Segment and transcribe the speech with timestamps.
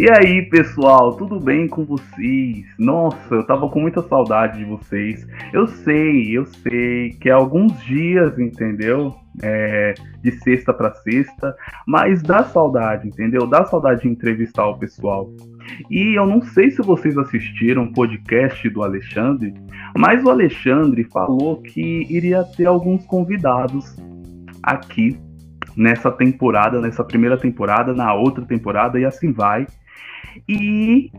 [0.00, 2.64] E aí, pessoal, tudo bem com vocês?
[2.78, 5.28] Nossa, eu tava com muita saudade de vocês.
[5.52, 9.14] Eu sei, eu sei que é alguns dias, entendeu?
[9.42, 9.92] É,
[10.22, 11.54] de sexta para sexta,
[11.86, 13.46] mas dá saudade, entendeu?
[13.46, 15.30] Dá saudade de entrevistar o pessoal.
[15.90, 19.52] E eu não sei se vocês assistiram o podcast do Alexandre,
[19.98, 23.94] mas o Alexandre falou que iria ter alguns convidados
[24.62, 25.18] aqui
[25.80, 29.66] nessa temporada, nessa primeira temporada, na outra temporada e assim vai.
[30.46, 31.10] E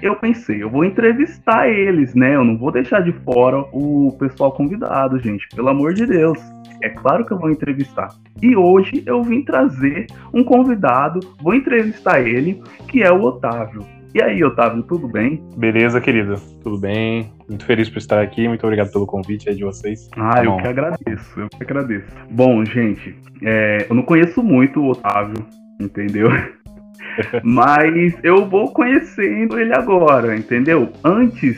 [0.00, 2.34] eu pensei, eu vou entrevistar eles, né?
[2.34, 6.38] Eu não vou deixar de fora o pessoal convidado, gente, pelo amor de Deus.
[6.82, 8.08] É claro que eu vou entrevistar.
[8.40, 13.86] E hoje eu vim trazer um convidado, vou entrevistar ele, que é o Otávio.
[14.14, 15.42] E aí, Otávio, tudo bem?
[15.56, 16.36] Beleza, querido.
[16.62, 17.32] Tudo bem.
[17.48, 18.46] Muito feliz por estar aqui.
[18.46, 20.10] Muito obrigado pelo convite aí de vocês.
[20.16, 21.40] Ah, tá eu que agradeço.
[21.40, 22.06] Eu que agradeço.
[22.30, 25.42] Bom, gente, é, eu não conheço muito o Otávio,
[25.80, 26.28] entendeu?
[27.42, 30.92] Mas eu vou conhecendo ele agora, entendeu?
[31.02, 31.56] Antes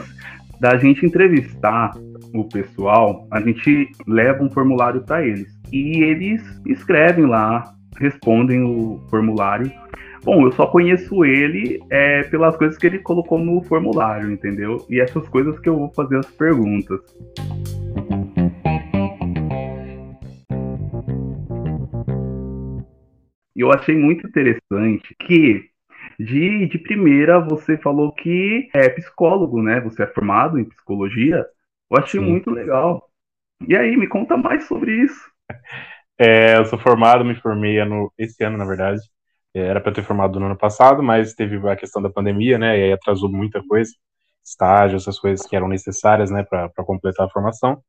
[0.61, 1.91] da gente entrevistar
[2.33, 5.53] o pessoal, a gente leva um formulário para eles.
[5.73, 9.73] E eles escrevem lá, respondem o formulário.
[10.25, 14.79] Bom, eu só conheço ele é, pelas coisas que ele colocou no formulário, entendeu?
[14.89, 16.99] E essas coisas que eu vou fazer as perguntas.
[23.55, 25.69] Eu achei muito interessante que
[26.19, 29.79] de, de primeira você falou que é psicólogo, né?
[29.83, 31.45] Você é formado em psicologia.
[31.91, 32.27] Eu achei Sim.
[32.27, 33.11] muito legal.
[33.69, 35.31] E aí, me conta mais sobre isso.
[36.19, 39.01] É, eu sou formado, me formei ano, esse ano, na verdade.
[39.55, 42.79] Era para ter formado no ano passado, mas teve a questão da pandemia, né?
[42.79, 43.93] E aí atrasou muita coisa,
[44.45, 47.81] estágio, essas coisas que eram necessárias, né, para completar a formação.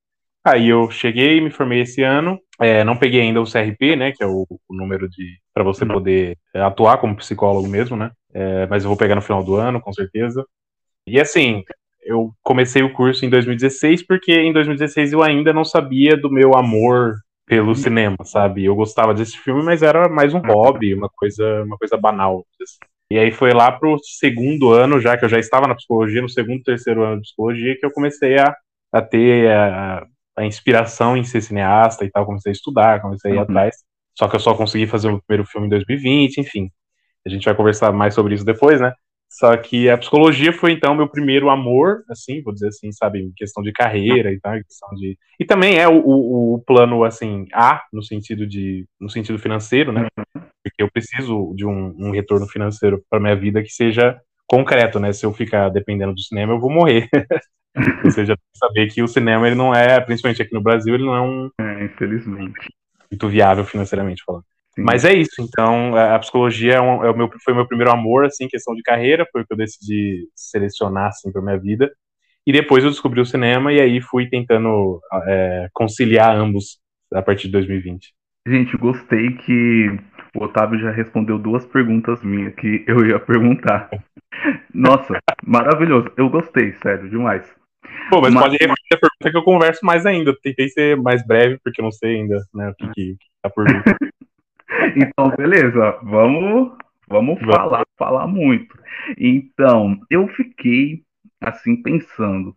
[0.44, 2.40] Aí eu cheguei, me formei esse ano.
[2.62, 5.84] É, não peguei ainda o CRP, né, que é o, o número de para você
[5.84, 5.94] uhum.
[5.94, 8.12] poder é, atuar como psicólogo mesmo, né?
[8.32, 10.46] É, mas eu vou pegar no final do ano, com certeza.
[11.08, 11.64] E assim,
[12.04, 16.56] eu comecei o curso em 2016 porque em 2016 eu ainda não sabia do meu
[16.56, 17.16] amor
[17.46, 17.76] pelo uhum.
[17.76, 18.66] cinema, sabe?
[18.66, 22.46] Eu gostava desse filme, mas era mais um hobby, uma coisa, uma coisa banal.
[22.62, 22.78] Assim.
[23.12, 26.30] E aí foi lá pro segundo ano, já que eu já estava na psicologia, no
[26.30, 28.56] segundo, terceiro ano de psicologia, que eu comecei a,
[28.92, 30.06] a ter a,
[30.38, 33.44] a inspiração em ser cineasta e tal, comecei a estudar, comecei a ir uhum.
[33.44, 33.76] atrás.
[34.18, 36.72] Só que eu só consegui fazer o primeiro filme em 2020, enfim.
[37.26, 38.94] A gente vai conversar mais sobre isso depois, né?
[39.38, 43.34] Só que a psicologia foi então meu primeiro amor, assim, vou dizer assim, sabe, em
[43.36, 47.46] questão de carreira e tal, questão de e também é o, o, o, plano assim
[47.54, 50.08] A no sentido de no sentido financeiro, né?
[50.64, 55.12] Porque eu preciso de um, um retorno financeiro para minha vida que seja concreto, né?
[55.12, 57.10] Se eu ficar dependendo do cinema, eu vou morrer.
[58.06, 61.14] Ou seja, saber que o cinema ele não é, principalmente aqui no Brasil, ele não
[61.14, 61.50] é um.
[61.60, 62.70] É, infelizmente.
[63.12, 64.46] Muito viável financeiramente falando.
[64.76, 64.84] Sim.
[64.84, 67.92] Mas é isso, então a psicologia é, um, é o meu, foi o meu primeiro
[67.92, 71.90] amor, assim, questão de carreira, foi o que eu decidi selecionar, assim, para minha vida.
[72.46, 76.78] E depois eu descobri o cinema e aí fui tentando é, conciliar ambos
[77.14, 78.14] a partir de 2020.
[78.48, 79.98] Gente, gostei que
[80.36, 83.90] o Otávio já respondeu duas perguntas minhas que eu ia perguntar.
[84.74, 86.12] Nossa, maravilhoso.
[86.16, 87.44] Eu gostei, sério, demais.
[88.10, 90.36] Pô, mas, mas, pode repetir a pergunta que eu converso mais ainda.
[90.44, 93.66] Tentei ser mais breve, porque eu não sei ainda né, o que, que tá por
[93.66, 93.82] vir.
[94.96, 96.00] então, beleza.
[96.04, 96.72] Vamos,
[97.08, 98.78] vamos, falar, falar muito.
[99.18, 101.04] Então, eu fiquei
[101.42, 102.56] assim pensando.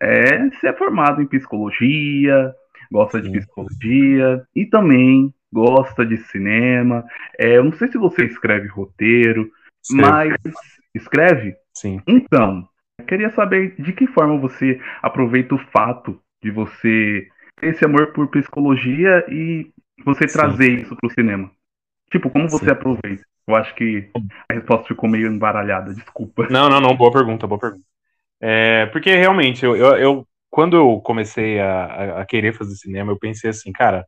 [0.00, 2.54] É, você é formado em psicologia,
[2.90, 7.04] gosta de psicologia e também gosta de cinema.
[7.38, 9.50] É, eu não sei se você escreve roteiro,
[9.90, 10.34] mas
[10.94, 11.54] escreve?
[11.74, 12.00] Sim.
[12.06, 12.66] Então,
[13.06, 18.28] queria saber de que forma você aproveita o fato de você ter esse amor por
[18.28, 19.71] psicologia e
[20.04, 20.38] você Sim.
[20.38, 21.50] trazer isso para o cinema.
[22.10, 22.70] Tipo, como você Sim.
[22.70, 23.24] aproveita?
[23.46, 24.10] Eu acho que
[24.48, 26.46] a resposta ficou meio embaralhada, desculpa.
[26.48, 27.84] Não, não, não, boa pergunta, boa pergunta.
[28.40, 33.18] É, porque realmente, eu, eu, eu quando eu comecei a, a, querer fazer cinema, eu
[33.18, 34.06] pensei assim, cara,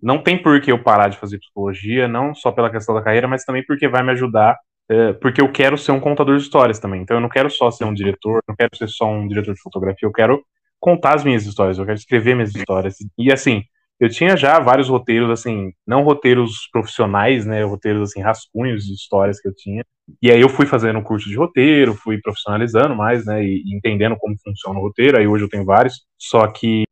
[0.00, 3.26] não tem por que eu parar de fazer psicologia, não só pela questão da carreira,
[3.26, 4.56] mas também porque vai me ajudar
[4.88, 7.02] é, porque eu quero ser um contador de histórias também.
[7.02, 9.60] Então eu não quero só ser um diretor, não quero ser só um diretor de
[9.60, 10.44] fotografia, eu quero
[10.78, 12.96] contar as minhas histórias, eu quero escrever minhas histórias.
[13.18, 13.64] E assim,
[13.98, 19.40] eu tinha já vários roteiros, assim, não roteiros profissionais, né, roteiros, assim, rascunhos de histórias
[19.40, 19.84] que eu tinha.
[20.22, 23.76] E aí eu fui fazendo um curso de roteiro, fui profissionalizando mais, né, e, e
[23.76, 26.84] entendendo como funciona o roteiro, aí hoje eu tenho vários, só que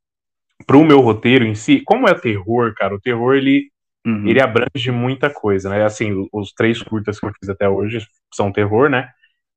[0.67, 3.69] pro meu roteiro em si, como é terror, cara, o terror, ele
[4.07, 4.29] Uhum.
[4.29, 5.83] Ele abrange muita coisa, né?
[5.83, 9.09] Assim, os três curtas que eu fiz até hoje são terror, né?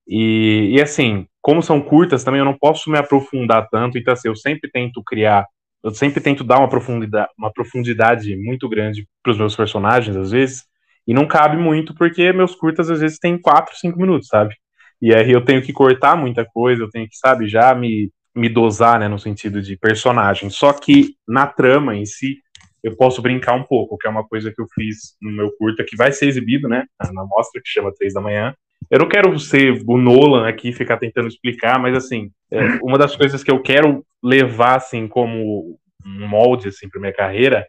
[0.07, 4.29] E, e assim, como são curtas também, eu não posso me aprofundar tanto, então assim,
[4.29, 5.45] eu sempre tento criar,
[5.87, 10.31] eu sempre tento dar uma profundidade, uma profundidade muito grande para os meus personagens, às
[10.31, 10.65] vezes,
[11.07, 14.53] E não cabe muito, porque meus curtas às vezes têm 4, 5 minutos, sabe?
[15.01, 18.49] E aí eu tenho que cortar muita coisa, eu tenho que, sabe, já me, me
[18.49, 20.49] dosar, né, no sentido de personagem.
[20.49, 22.39] Só que na trama em si,
[22.83, 25.85] eu posso brincar um pouco, que é uma coisa que eu fiz no meu curta,
[25.87, 28.53] que vai ser exibido, né, na mostra que chama Três da Manhã.
[28.89, 33.15] Eu não quero ser o Nolan aqui, ficar tentando explicar, mas, assim, é, uma das
[33.15, 37.67] coisas que eu quero levar, assim, como um molde, assim, para minha carreira,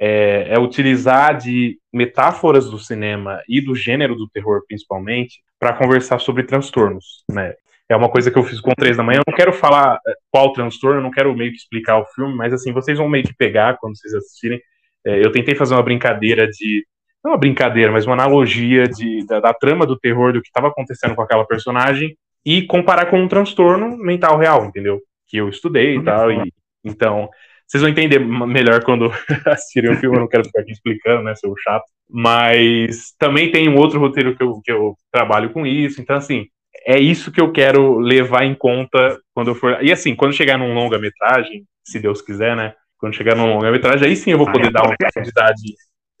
[0.00, 6.18] é, é, utilizar de metáforas do cinema e do gênero do terror, principalmente, para conversar
[6.18, 7.54] sobre transtornos, né?
[7.88, 9.18] É uma coisa que eu fiz com três da manhã.
[9.18, 12.34] Eu não quero falar é, qual transtorno, eu não quero meio que explicar o filme,
[12.34, 14.60] mas assim, vocês vão meio que pegar quando vocês assistirem.
[15.06, 16.84] É, eu tentei fazer uma brincadeira de.
[17.24, 20.68] Não uma brincadeira, mas uma analogia de, da, da trama do terror, do que estava
[20.68, 25.00] acontecendo com aquela personagem, e comparar com um transtorno mental real, entendeu?
[25.28, 26.32] Que eu estudei e tal.
[26.32, 26.52] E,
[26.84, 27.28] então,
[27.66, 29.10] vocês vão entender melhor quando
[29.46, 31.84] assistirem o filme, eu não quero ficar aqui explicando, né, seu chato.
[32.10, 36.46] Mas também tem um outro roteiro que eu, que eu trabalho com isso, então assim,
[36.84, 39.82] é isso que eu quero levar em conta quando eu for.
[39.82, 42.74] E assim, quando chegar num longa-metragem, se Deus quiser, né?
[42.98, 45.62] Quando chegar num longa-metragem, aí sim eu vou poder dar uma profundidade.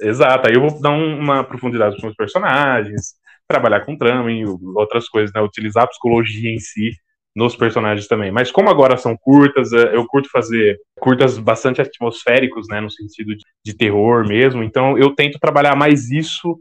[0.02, 3.14] Exato, aí eu vou dar uma profundidade para os personagens,
[3.46, 4.44] trabalhar com trama e
[4.74, 5.40] outras coisas, né?
[5.40, 6.92] Utilizar a psicologia em si
[7.34, 8.30] nos personagens também.
[8.30, 13.34] Mas como agora são curtas, é, eu curto fazer curtas bastante atmosféricos, né, no sentido
[13.34, 14.62] de, de, terror mesmo.
[14.62, 16.58] Então eu tento trabalhar mais isso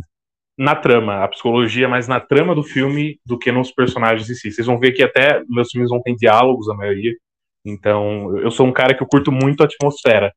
[0.58, 4.52] na trama, a psicologia mais na trama do filme do que nos personagens em si.
[4.52, 7.14] Vocês vão ver que até meus filmes vão ter diálogos a maioria.
[7.66, 10.32] Então eu sou um cara que eu curto muito a atmosfera.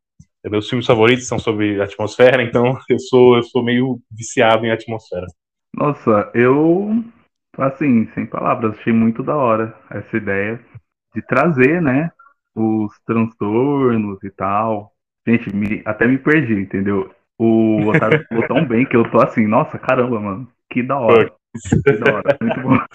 [0.50, 5.26] Meus filmes favoritos são sobre atmosfera, então eu sou eu sou meio viciado em atmosfera.
[5.74, 7.02] Nossa, eu
[7.58, 10.60] assim, sem palavras, achei muito da hora essa ideia
[11.14, 12.10] de trazer, né,
[12.54, 14.92] os transtornos e tal.
[15.26, 17.10] Gente, me, até me perdi, entendeu?
[17.38, 21.32] O Otávio falou tão bem que eu tô assim, nossa, caramba, mano, que da hora.
[21.84, 22.78] Que da hora, muito bom.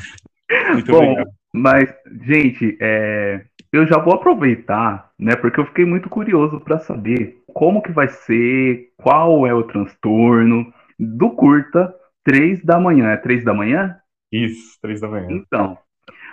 [0.74, 1.30] Muito bom, obrigado.
[1.54, 1.94] mas,
[2.24, 7.82] gente, é, eu já vou aproveitar, né, porque eu fiquei muito curioso para saber como
[7.82, 11.94] que vai ser, qual é o transtorno do curta,
[12.24, 13.10] três da manhã.
[13.10, 13.98] É três da manhã?
[14.32, 15.28] Isso, três da manhã.
[15.32, 15.78] Então.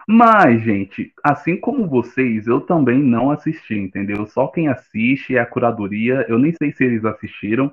[0.09, 4.25] Mas, gente, assim como vocês, eu também não assisti, entendeu?
[4.27, 6.25] Só quem assiste é a curadoria.
[6.29, 7.73] Eu nem sei se eles assistiram,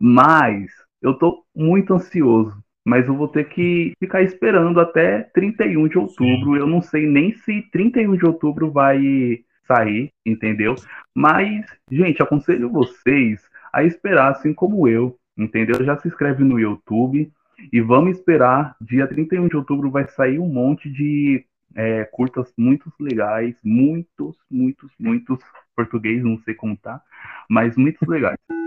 [0.00, 0.70] mas
[1.02, 2.62] eu tô muito ansioso.
[2.84, 6.56] Mas eu vou ter que ficar esperando até 31 de outubro.
[6.56, 10.74] Eu não sei nem se 31 de outubro vai sair, entendeu?
[11.14, 13.42] Mas, gente, aconselho vocês
[13.72, 15.82] a esperar, assim como eu, entendeu?
[15.82, 17.32] Já se inscreve no YouTube
[17.72, 21.44] e vamos esperar, dia 31 de outubro vai sair um monte de
[21.74, 25.38] é, curtas muito legais, muitos, muitos, muitos
[25.74, 27.00] português, não sei como tá,
[27.48, 28.38] mas muitos legais.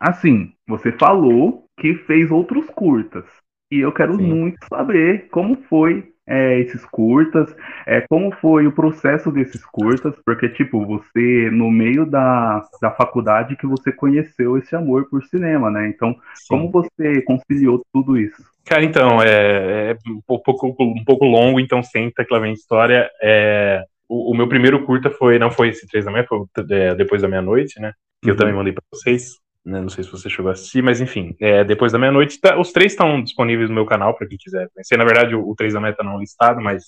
[0.00, 3.24] Assim, você falou que fez outros curtas.
[3.70, 4.22] E eu quero Sim.
[4.22, 7.54] muito saber como foi é, esses curtas,
[7.86, 13.56] é, como foi o processo desses curtas, porque, tipo, você, no meio da, da faculdade
[13.56, 15.88] que você conheceu esse amor por cinema, né?
[15.88, 16.46] Então, Sim.
[16.48, 18.42] como você conciliou tudo isso?
[18.64, 22.54] Cara, então, é, é um, pouco, um pouco longo, então senta que lá vem a
[22.54, 23.10] história.
[23.22, 26.40] É, o, o, meu primeiro curta foi, não foi esse três da manhã, foi
[26.70, 27.92] é, depois da meia-noite, né?
[28.22, 28.34] Que uhum.
[28.34, 29.43] eu também mandei para vocês.
[29.64, 32.60] Né, não sei se você chegou a assistir, mas enfim, é, depois da meia-noite, tá,
[32.60, 34.98] os três estão disponíveis no meu canal para quem quiser conhecer.
[34.98, 36.84] Na verdade, o, o 3 da meta não é listado, mas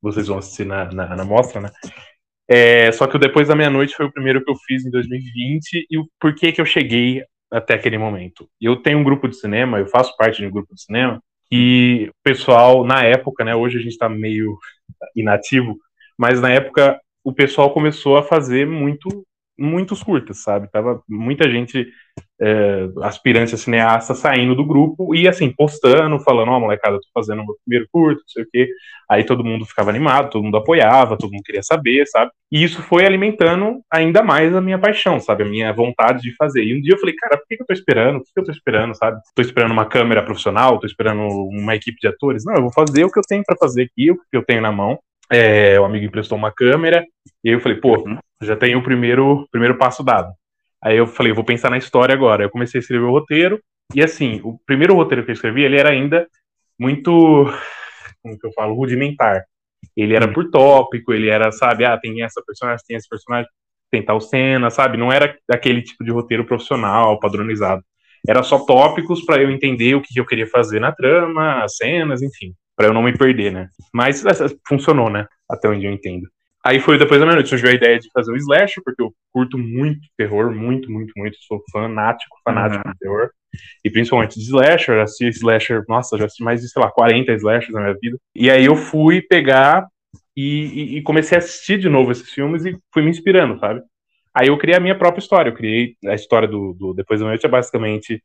[0.00, 1.70] vocês vão assistir na, na, na mostra, né?
[2.46, 5.86] É, só que o Depois da Meia-Noite foi o primeiro que eu fiz em 2020
[5.90, 8.46] e o porquê que eu cheguei até aquele momento.
[8.60, 12.08] Eu tenho um grupo de cinema, eu faço parte de um grupo de cinema, e
[12.08, 14.58] o pessoal, na época, né, hoje a gente está meio
[15.14, 15.76] inativo,
[16.18, 19.24] mas na época o pessoal começou a fazer muito
[19.62, 20.70] muitos curtas, sabe?
[20.70, 21.88] Tava muita gente
[22.40, 27.06] é, aspirante a cineasta saindo do grupo e assim, postando, falando, ó, oh, molecada, tô
[27.14, 28.68] fazendo meu primeiro curto, não sei o quê.
[29.08, 32.30] Aí todo mundo ficava animado, todo mundo apoiava, todo mundo queria saber, sabe?
[32.50, 35.44] E isso foi alimentando ainda mais a minha paixão, sabe?
[35.44, 36.64] A minha vontade de fazer.
[36.64, 38.16] E um dia eu falei, cara, por que eu tô esperando?
[38.18, 39.20] O que eu tô esperando, sabe?
[39.34, 42.44] Tô esperando uma câmera profissional, tô esperando uma equipe de atores.
[42.44, 44.60] Não, eu vou fazer o que eu tenho para fazer aqui, o que eu tenho
[44.60, 44.98] na mão.
[45.32, 47.02] É, o amigo emprestou uma câmera,
[47.42, 48.04] e aí eu falei, pô,
[48.42, 50.30] já tenho o primeiro, primeiro passo dado.
[50.84, 52.44] Aí eu falei, vou pensar na história agora.
[52.44, 53.58] Eu comecei a escrever o roteiro,
[53.94, 56.28] e assim, o primeiro roteiro que eu escrevi, ele era ainda
[56.78, 57.10] muito,
[58.22, 59.42] como que eu falo, rudimentar.
[59.96, 60.34] Ele era uhum.
[60.34, 63.50] por tópico, ele era, sabe, ah, tem essa personagem, tem esse personagem,
[63.90, 64.98] tem tal cena, sabe?
[64.98, 67.82] Não era aquele tipo de roteiro profissional, padronizado.
[68.28, 72.20] Era só tópicos para eu entender o que eu queria fazer na trama, as cenas,
[72.20, 73.68] enfim para eu não me perder, né?
[73.92, 74.22] Mas
[74.66, 75.26] funcionou, né?
[75.48, 76.28] Até onde eu entendo.
[76.64, 79.58] Aí foi depois da meia-noite, surgiu a ideia de fazer um slasher, porque eu curto
[79.58, 81.36] muito terror, muito, muito, muito.
[81.40, 82.92] Sou fanático, fanático uhum.
[82.92, 83.30] de terror.
[83.84, 87.74] E principalmente de slasher, assisti slasher, nossa, já assisti mais de, sei lá, 40 slashers
[87.74, 88.16] na minha vida.
[88.34, 89.86] E aí eu fui pegar
[90.36, 93.82] e, e, e comecei a assistir de novo esses filmes e fui me inspirando, sabe?
[94.34, 95.50] Aí eu criei a minha própria história.
[95.50, 98.22] Eu criei a história do, do Depois da Noite, é basicamente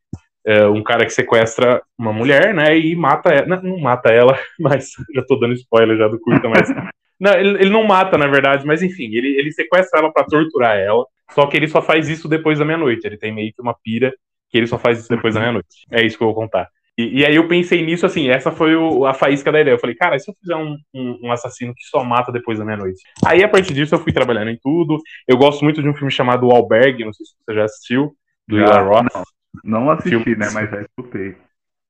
[0.48, 3.46] é, um cara que sequestra uma mulher, né, e mata ela.
[3.46, 6.68] Não, não mata ela, mas já tô dando spoiler já do curta, mas
[7.20, 10.76] Não, ele, ele, não mata, na verdade, mas enfim, ele, ele sequestra ela para torturar
[10.78, 11.04] ela.
[11.32, 13.04] Só que ele só faz isso depois da meia-noite.
[13.04, 14.14] Ele tem meio que uma pira
[14.48, 15.84] que ele só faz isso depois da meia-noite.
[15.90, 16.68] É isso que eu vou contar.
[16.96, 19.74] E, e, aí eu pensei nisso, assim, essa foi o, a faísca da ideia.
[19.74, 22.60] Eu falei, cara, e se eu fizer um, um, um, assassino que só mata depois
[22.60, 23.00] da meia-noite?
[23.26, 24.96] Aí, a partir disso, eu fui trabalhando em tudo.
[25.26, 28.12] Eu gosto muito de um filme chamado O Albergue, não sei se você já assistiu,
[28.46, 29.37] do Eli Roth.
[29.64, 31.36] Não, assisti, filme, né, mas já escutei.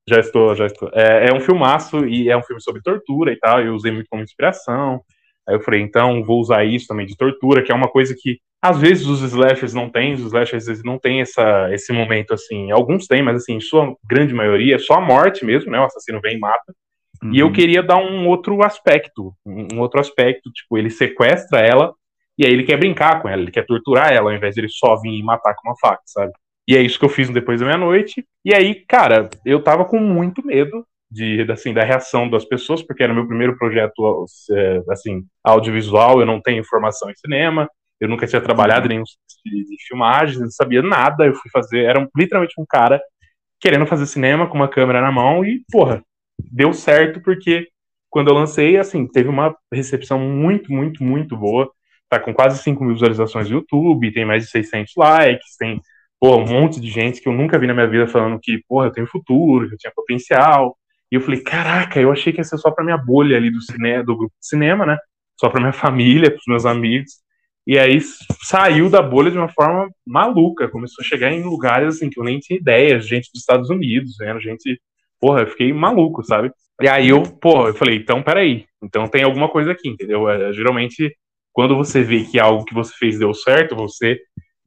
[0.08, 0.90] Já estou, já estou.
[0.94, 3.60] É, é um filmaço e é um filme sobre tortura e tal.
[3.60, 5.02] Eu usei muito como inspiração.
[5.46, 8.38] Aí eu falei, então vou usar isso também de tortura, que é uma coisa que
[8.60, 12.34] às vezes os slashers não têm, os slashers às vezes não têm essa, esse momento
[12.34, 12.70] assim.
[12.70, 15.78] Alguns têm, mas assim, em sua grande maioria é só a morte mesmo, né?
[15.78, 16.74] O assassino vem e mata.
[17.22, 17.32] Uhum.
[17.32, 17.52] E eu uhum.
[17.52, 21.92] queria dar um outro aspecto, um outro aspecto, tipo, ele sequestra ela
[22.36, 24.68] e aí ele quer brincar com ela, ele quer torturar ela, ao invés de ele
[24.68, 26.32] só vir e matar com uma faca, sabe?
[26.68, 28.22] E é isso que eu fiz depois da meia-noite.
[28.44, 33.02] E aí, cara, eu tava com muito medo de assim da reação das pessoas, porque
[33.02, 37.66] era meu primeiro projeto é, assim audiovisual, eu não tenho formação em cinema,
[37.98, 41.84] eu nunca tinha trabalhado em nenhum de, de filmagem, não sabia nada, eu fui fazer,
[41.84, 43.00] era um, literalmente um cara
[43.58, 45.42] querendo fazer cinema com uma câmera na mão.
[45.42, 46.02] E, porra,
[46.38, 47.66] deu certo porque
[48.10, 51.70] quando eu lancei, assim, teve uma recepção muito, muito, muito boa,
[52.10, 55.80] tá com quase 5 mil visualizações no YouTube, tem mais de 600 likes, tem,
[56.20, 58.86] porra, um monte de gente que eu nunca vi na minha vida falando que, porra,
[58.86, 60.76] eu tenho futuro, que eu tinha potencial,
[61.10, 63.60] e eu falei, caraca, eu achei que ia ser só pra minha bolha ali do,
[63.62, 64.98] cine, do grupo de cinema, né?
[65.40, 67.12] Só pra minha família, pros meus amigos.
[67.66, 68.00] E aí
[68.44, 72.24] saiu da bolha de uma forma maluca, começou a chegar em lugares assim que eu
[72.24, 74.80] nem tinha ideia, gente dos Estados Unidos, vendo gente.
[75.20, 76.50] Porra, eu fiquei maluco, sabe?
[76.80, 80.28] E aí eu, pô, eu falei, então peraí, então tem alguma coisa aqui, entendeu?
[80.28, 81.14] É, geralmente,
[81.52, 84.18] quando você vê que algo que você fez deu certo, você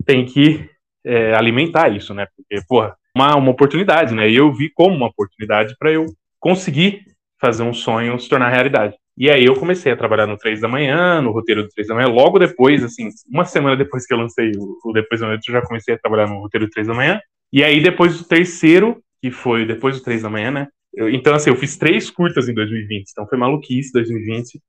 [0.05, 0.69] tem que
[1.05, 2.27] é, alimentar isso, né?
[2.35, 4.29] Porque, porra, uma, uma oportunidade, né?
[4.29, 6.05] E eu vi como uma oportunidade para eu
[6.39, 7.03] conseguir
[7.39, 8.95] fazer um sonho se tornar realidade.
[9.17, 11.95] E aí eu comecei a trabalhar no 3 da manhã, no roteiro do 3 da
[11.95, 15.53] manhã, logo depois, assim, uma semana depois que eu lancei o, Depois da Manhã, eu
[15.53, 17.19] já comecei a trabalhar no roteiro do 3 da manhã.
[17.51, 20.67] E aí depois do terceiro, que foi depois do 3 da manhã, né?
[20.93, 24.61] Eu, então, assim, eu fiz três curtas em 2020, então foi maluquice 2020.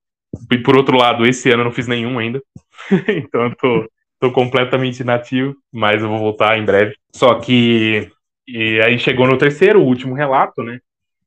[0.51, 2.43] E por outro lado, esse ano eu não fiz nenhum ainda.
[3.09, 3.89] então eu tô,
[4.23, 6.95] tô completamente inativo, mas eu vou voltar em breve.
[7.13, 8.09] Só que
[8.47, 10.79] e aí chegou no terceiro, o último relato, né?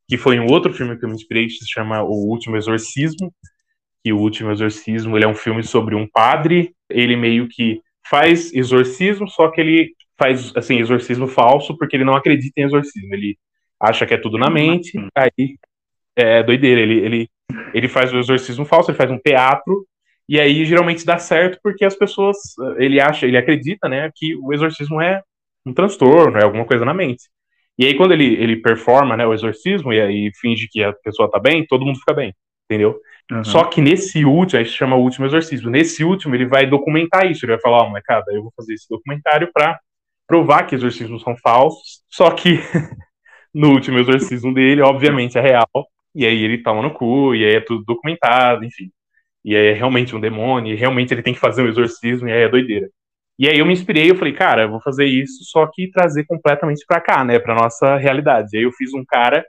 [0.07, 3.33] que foi um outro filme que eu me inspirei, que se chama O Último Exorcismo.
[4.03, 8.53] E O Último Exorcismo, ele é um filme sobre um padre, ele meio que faz
[8.53, 13.35] exorcismo, só que ele faz, assim, exorcismo falso, porque ele não acredita em exorcismo, ele
[13.79, 15.57] acha que é tudo na mente, aí
[16.15, 17.29] é doideira, ele, ele,
[17.73, 19.85] ele faz o exorcismo falso, ele faz um teatro,
[20.27, 22.37] e aí geralmente dá certo porque as pessoas,
[22.77, 25.21] ele acha, ele acredita, né, que o exorcismo é
[25.65, 27.23] um transtorno, é alguma coisa na mente.
[27.77, 31.29] E aí, quando ele, ele performa né, o exorcismo e aí finge que a pessoa
[31.29, 32.33] tá bem, todo mundo fica bem,
[32.69, 32.97] entendeu?
[33.31, 33.43] Uhum.
[33.43, 37.29] Só que nesse último, aí se chama o último exorcismo, nesse último ele vai documentar
[37.29, 39.79] isso, ele vai falar, ó, oh, molecada, eu vou fazer esse documentário pra
[40.27, 42.59] provar que exorcismos são falsos, só que
[43.53, 45.69] no último exorcismo dele, obviamente, é real,
[46.13, 48.89] e aí ele toma no cu, e aí é tudo documentado, enfim.
[49.45, 52.41] E é realmente um demônio, e realmente ele tem que fazer um exorcismo, e aí
[52.41, 52.89] é doideira.
[53.37, 56.25] E aí eu me inspirei, eu falei, cara, eu vou fazer isso, só que trazer
[56.25, 58.49] completamente para cá, né, para nossa realidade.
[58.53, 59.45] E aí eu fiz um cara,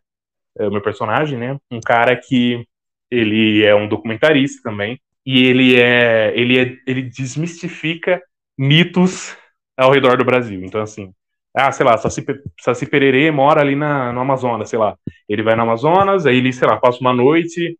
[0.58, 2.62] é, meu personagem, né, um cara que
[3.10, 8.22] ele é um documentarista também, e ele é, ele é, ele desmistifica
[8.58, 9.36] mitos
[9.76, 10.62] ao redor do Brasil.
[10.64, 11.12] Então assim,
[11.56, 12.22] ah, sei lá, Saci,
[12.60, 14.94] Saci Pererê mora ali na, no Amazonas, sei lá.
[15.26, 17.78] Ele vai no Amazonas, aí ele, sei lá, passa uma noite,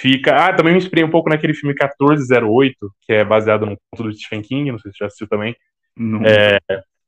[0.00, 0.34] Fica.
[0.34, 4.12] Ah, também me inspirei um pouco naquele filme 1408, que é baseado no conto do
[4.14, 5.54] Stephen King, não sei se você já assistiu também.
[6.24, 6.58] É,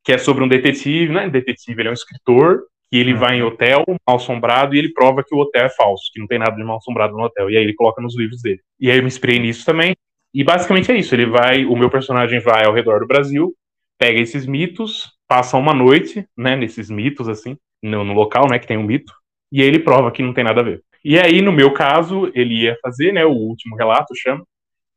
[0.04, 1.28] que é sobre um detetive, né?
[1.30, 3.18] Detetive, ele é um escritor, que ele uhum.
[3.18, 6.26] vai em hotel mal assombrado e ele prova que o hotel é falso, que não
[6.26, 7.48] tem nada de mal assombrado no hotel.
[7.48, 8.60] E aí ele coloca nos livros dele.
[8.78, 9.96] E aí eu me inspirei nisso também.
[10.34, 11.14] E basicamente é isso.
[11.14, 13.54] Ele vai, o meu personagem vai ao redor do Brasil,
[13.98, 18.66] pega esses mitos, passa uma noite, né, nesses mitos assim, no, no local, né, que
[18.66, 19.14] tem um mito,
[19.50, 20.82] e aí ele prova que não tem nada a ver.
[21.04, 24.44] E aí, no meu caso, ele ia fazer, né, o último relato, chama,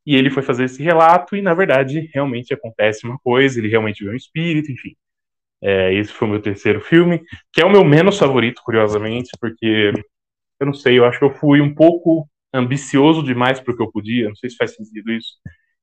[0.05, 4.03] e ele foi fazer esse relato, e na verdade, realmente acontece uma coisa, ele realmente
[4.03, 4.95] viu um espírito, enfim.
[5.63, 7.21] É, esse foi o meu terceiro filme,
[7.51, 9.93] que é o meu menos favorito, curiosamente, porque
[10.59, 13.83] eu não sei, eu acho que eu fui um pouco ambicioso demais para o que
[13.83, 15.33] eu podia, não sei se faz sentido isso.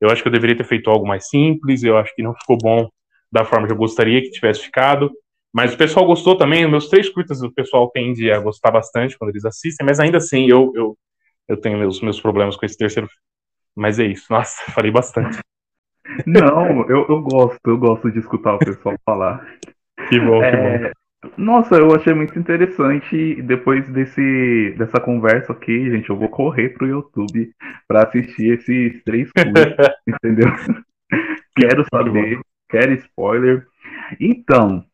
[0.00, 2.56] Eu acho que eu deveria ter feito algo mais simples, eu acho que não ficou
[2.58, 2.88] bom
[3.30, 5.10] da forma que eu gostaria que tivesse ficado.
[5.52, 9.30] Mas o pessoal gostou também, meus três curtas o pessoal tende a gostar bastante quando
[9.30, 10.96] eles assistem, mas ainda assim eu, eu,
[11.46, 13.22] eu tenho meus, meus problemas com esse terceiro filme.
[13.76, 15.38] Mas é isso, nossa, falei bastante.
[16.26, 19.46] Não, eu, eu gosto, eu gosto de escutar o pessoal falar.
[20.08, 20.90] Que bom, é, que bom.
[21.36, 23.40] Nossa, eu achei muito interessante.
[23.42, 27.52] Depois desse, dessa conversa aqui, gente, eu vou correr pro YouTube
[27.86, 29.54] para assistir esses três cursos,
[30.06, 30.48] entendeu?
[31.56, 33.66] quero saber, quero spoiler.
[34.20, 34.84] Então,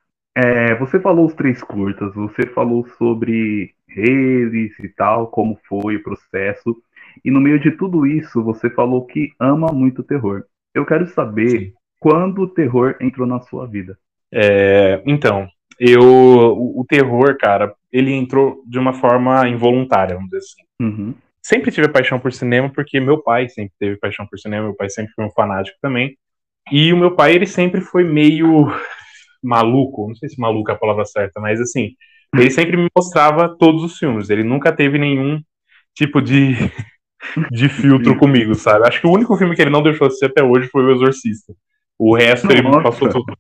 [0.41, 6.03] é, você falou os três curtas, você falou sobre eles e tal, como foi o
[6.05, 6.77] processo.
[7.25, 10.45] E no meio de tudo isso, você falou que ama muito terror.
[10.73, 11.73] Eu quero saber Sim.
[11.99, 13.99] quando o terror entrou na sua vida.
[14.31, 20.45] É, então, eu o, o, terror, cara, ele entrou de uma forma involuntária, vamos dizer
[20.45, 20.63] assim.
[20.81, 21.15] Uhum.
[21.43, 24.89] Sempre tive paixão por cinema, porque meu pai sempre teve paixão por cinema, meu pai
[24.89, 26.17] sempre foi um fanático também.
[26.71, 28.69] E o meu pai, ele sempre foi meio
[29.43, 31.91] maluco, não sei se maluco é a palavra certa, mas assim,
[32.35, 35.41] ele sempre me mostrava todos os filmes, ele nunca teve nenhum
[35.95, 36.55] tipo de,
[37.51, 38.87] de filtro comigo, sabe?
[38.87, 41.53] Acho que o único filme que ele não deixou assistir até hoje foi O Exorcista.
[41.99, 42.59] O resto Nossa.
[42.59, 43.37] ele me passou tudo.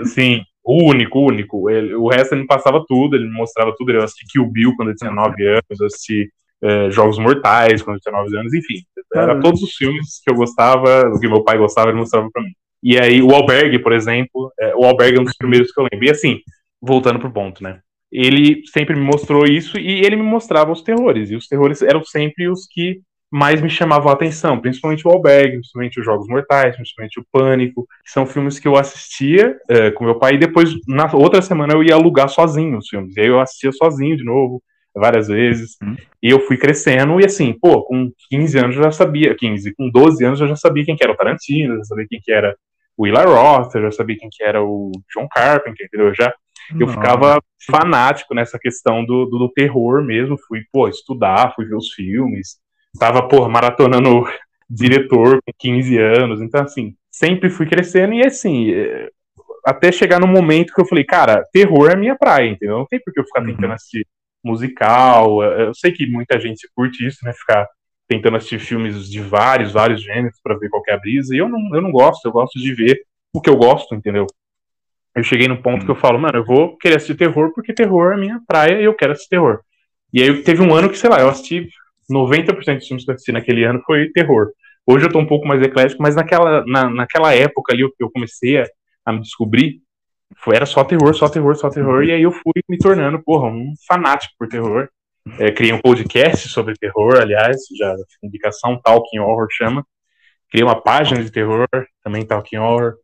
[0.00, 1.70] Assim, o único, o único.
[1.70, 3.92] Ele, o resto ele me passava tudo, ele me mostrava tudo.
[3.92, 6.28] Eu assisti Kill Bill quando eu tinha 9 anos, eu assisti
[6.62, 8.82] é, Jogos Mortais quando eu tinha 9 anos, enfim.
[9.14, 12.50] Era todos os filmes que eu gostava, que meu pai gostava, ele mostrava pra mim.
[12.82, 15.86] E aí, o Albergue, por exemplo, é, o Albergue é um dos primeiros que eu
[15.90, 16.06] lembro.
[16.06, 16.40] E assim,
[16.80, 17.80] voltando pro ponto, né?
[18.10, 21.30] Ele sempre me mostrou isso e ele me mostrava os terrores.
[21.30, 25.56] E os terrores eram sempre os que mais me chamavam a atenção, principalmente o Albergue,
[25.56, 30.04] principalmente os Jogos Mortais, principalmente o Pânico, que são filmes que eu assistia é, com
[30.04, 33.16] meu pai e depois, na outra semana, eu ia alugar sozinho os filmes.
[33.16, 34.62] E aí eu assistia sozinho de novo,
[34.94, 35.76] várias vezes.
[35.82, 35.96] Hum.
[36.22, 39.88] E eu fui crescendo e assim, pô, com 15 anos eu já sabia, 15, com
[39.88, 42.54] 12 anos eu já sabia quem que era o Tarantino, já sabia quem que era
[42.96, 46.08] o Eli Roth, eu já sabia quem que era o John Carpenter, entendeu?
[46.08, 46.32] Eu já
[46.78, 51.76] eu ficava fanático nessa questão do, do, do, terror mesmo, fui, pô, estudar, fui ver
[51.76, 52.56] os filmes,
[52.98, 54.24] tava, pô, maratonando
[54.70, 59.10] diretor com 15 anos, então, assim, sempre fui crescendo e, assim, é,
[59.66, 62.78] até chegar no momento que eu falei, cara, terror é minha praia, entendeu?
[62.78, 63.48] Não tem por que eu ficar uhum.
[63.48, 64.06] tentando assistir
[64.42, 67.68] musical, é, eu sei que muita gente curte isso, né, ficar
[68.12, 71.74] tentando assistir filmes de vários, vários gêneros para ver qual é brisa, e eu não,
[71.74, 73.00] eu não gosto, eu gosto de ver
[73.32, 74.26] o que eu gosto, entendeu?
[75.16, 78.12] Eu cheguei no ponto que eu falo, mano, eu vou querer assistir terror porque terror
[78.12, 79.60] é minha praia e eu quero assistir terror.
[80.12, 81.68] E aí teve um ano que, sei lá, eu assisti
[82.10, 84.50] 90% dos filmes que eu assisti naquele ano foi terror.
[84.86, 88.10] Hoje eu tô um pouco mais eclético, mas naquela, na, naquela época ali que eu
[88.10, 88.66] comecei a,
[89.06, 89.80] a me descobrir,
[90.36, 93.48] foi, era só terror, só terror, só terror, e aí eu fui me tornando, porra,
[93.48, 94.88] um fanático por terror.
[95.38, 99.86] É, criei um podcast sobre terror, aliás, já indicação Talking Horror chama.
[100.50, 101.66] Criei uma página de terror,
[102.02, 102.94] também Talking Horror.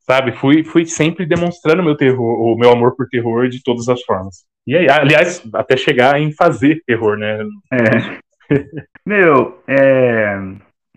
[0.00, 4.02] Sabe, fui, fui sempre demonstrando meu terror, o meu amor por terror de todas as
[4.02, 4.44] formas.
[4.66, 7.44] E aí, aliás, até chegar em fazer terror, né?
[7.72, 8.18] É.
[9.06, 10.36] meu, é.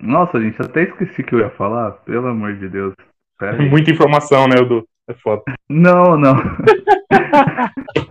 [0.01, 2.93] Nossa, gente, até esqueci que eu ia falar, pelo amor de Deus.
[3.69, 4.85] Muita informação, né, Edu?
[5.07, 5.43] É foda.
[5.69, 6.35] Não, não.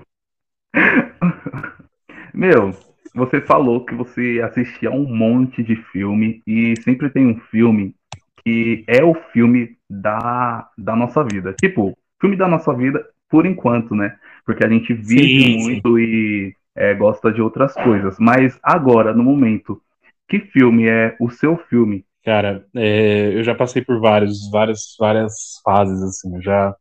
[2.40, 2.70] Meu,
[3.14, 7.94] você falou que você assistia um monte de filme e sempre tem um filme
[8.42, 11.52] que é o filme da, da nossa vida.
[11.52, 14.16] Tipo, filme da nossa vida por enquanto, né?
[14.46, 16.02] Porque a gente vive sim, muito sim.
[16.02, 18.16] e é, gosta de outras coisas.
[18.18, 19.78] Mas agora, no momento,
[20.26, 22.06] que filme é o seu filme?
[22.24, 26.36] Cara, é, eu já passei por vários, várias, várias fases, assim.
[26.36, 26.74] Eu já,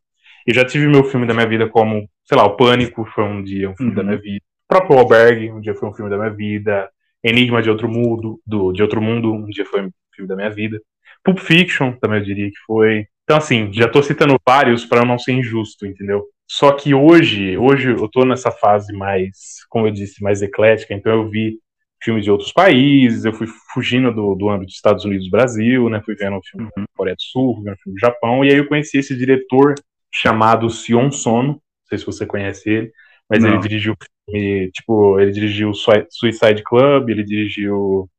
[0.48, 3.44] eu já tive meu filme da minha vida como, sei lá, o Pânico foi um
[3.44, 3.98] dia um filme uhum.
[3.98, 6.90] da minha vida próprio Albergue, um dia foi um filme da minha vida.
[7.24, 10.50] Enigma de Outro Mundo, do, de Outro Mundo, um dia foi um filme da minha
[10.50, 10.80] vida.
[11.24, 13.08] Pulp Fiction, também eu diria que foi.
[13.24, 16.24] Então, assim, já tô citando vários para não ser injusto, entendeu?
[16.48, 21.12] Só que hoje, hoje eu tô nessa fase mais, como eu disse, mais eclética, então
[21.12, 21.60] eu vi
[22.02, 26.02] filmes de outros países, eu fui fugindo do, do âmbito dos Estados Unidos Brasil, né?
[26.04, 28.50] Fui vendo o filme da Coreia do Sul, fui vendo o filme do Japão, e
[28.50, 29.76] aí eu conheci esse diretor
[30.12, 32.92] chamado Sion Sono, não sei se você conhece ele,
[33.30, 33.50] mas não.
[33.50, 33.96] ele dirigiu
[34.30, 38.10] filme, tipo, ele dirigiu Suicide Club, ele dirigiu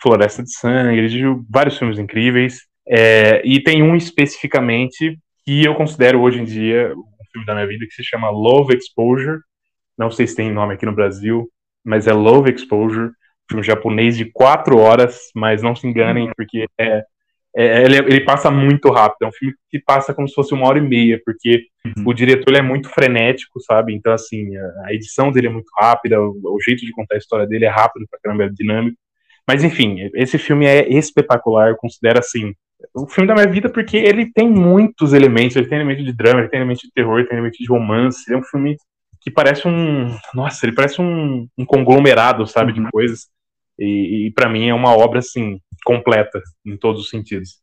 [0.00, 5.74] Floresta de Sangue, ele dirigiu vários filmes incríveis, é, e tem um especificamente que eu
[5.74, 9.40] considero hoje em dia um filme da minha vida que se chama Love Exposure,
[9.96, 11.48] não sei se tem nome aqui no Brasil,
[11.84, 13.10] mas é Love Exposure,
[13.48, 16.32] filme japonês de quatro horas, mas não se enganem, uhum.
[16.36, 17.02] porque é,
[17.56, 20.68] é, ele, ele, passa muito rápido, é um filme que passa como se fosse uma
[20.68, 22.04] hora e meia, porque uhum.
[22.06, 23.94] o diretor é muito frenético, sabe?
[23.94, 27.18] Então, assim, a, a edição dele é muito rápida, o, o, jeito de contar a
[27.18, 28.96] história dele é rápido pra caramba, é dinâmico.
[29.46, 32.52] Mas, enfim, esse filme é espetacular, eu considero, assim,
[32.94, 36.40] o filme da minha vida porque ele tem muitos elementos, ele tem elemento de drama,
[36.40, 38.76] ele tem elemento de terror, ele tem elemento de romance, ele é um filme
[39.20, 42.84] que parece um, nossa, ele parece um, um conglomerado, sabe, uhum.
[42.84, 43.26] de coisas,
[43.78, 47.60] e, e para mim é uma obra, assim, completa, em todos os sentidos.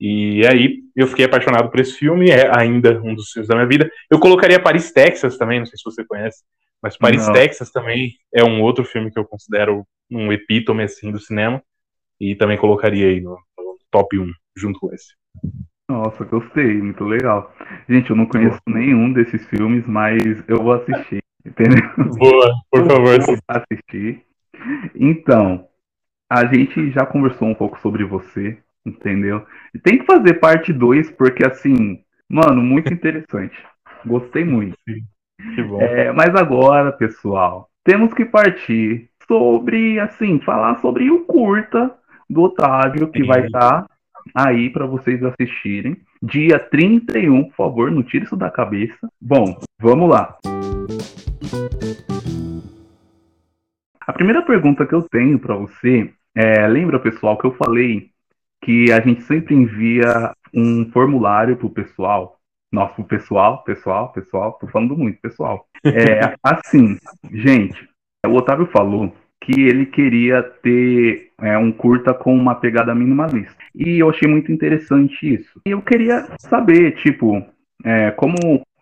[0.00, 3.66] E aí eu fiquei apaixonado por esse filme, é ainda um dos filmes da minha
[3.66, 3.90] vida.
[4.10, 6.44] Eu colocaria Paris, Texas também, não sei se você conhece,
[6.80, 7.32] mas Paris, não.
[7.32, 11.60] Texas também é um outro filme que eu considero um epítome assim do cinema
[12.20, 15.14] e também colocaria aí no, no top 1 junto com esse.
[15.88, 17.52] Nossa, gostei, muito legal.
[17.88, 18.78] Gente, eu não conheço Boa.
[18.78, 21.82] nenhum desses filmes, mas eu vou assistir, entendeu?
[21.96, 23.14] Boa, por favor.
[23.14, 24.27] Eu vou assistir.
[24.94, 25.66] Então,
[26.30, 29.46] a gente já conversou um pouco sobre você, entendeu?
[29.82, 33.56] Tem que fazer parte 2, porque assim, mano, muito interessante.
[34.04, 34.76] Gostei muito.
[34.88, 35.02] Sim,
[35.54, 35.80] que bom.
[35.80, 41.94] É, mas agora, pessoal, temos que partir sobre, assim, falar sobre o curta
[42.28, 43.26] do Otávio, que Sim.
[43.26, 43.88] vai estar tá
[44.34, 45.96] aí para vocês assistirem.
[46.22, 49.08] Dia 31, por favor, não tire isso da cabeça.
[49.20, 50.36] Bom, vamos lá.
[54.08, 58.08] A primeira pergunta que eu tenho para você é, lembra, pessoal, que eu falei
[58.64, 62.38] que a gente sempre envia um formulário pro pessoal.
[62.72, 65.66] Nossa, pro pessoal, pessoal, pessoal, tô falando muito, pessoal.
[65.84, 66.96] É assim,
[67.30, 67.86] gente,
[68.26, 73.56] o Otávio falou que ele queria ter é, um curta com uma pegada minimalista.
[73.74, 75.60] E eu achei muito interessante isso.
[75.66, 77.44] E eu queria saber, tipo,
[77.84, 78.36] é, como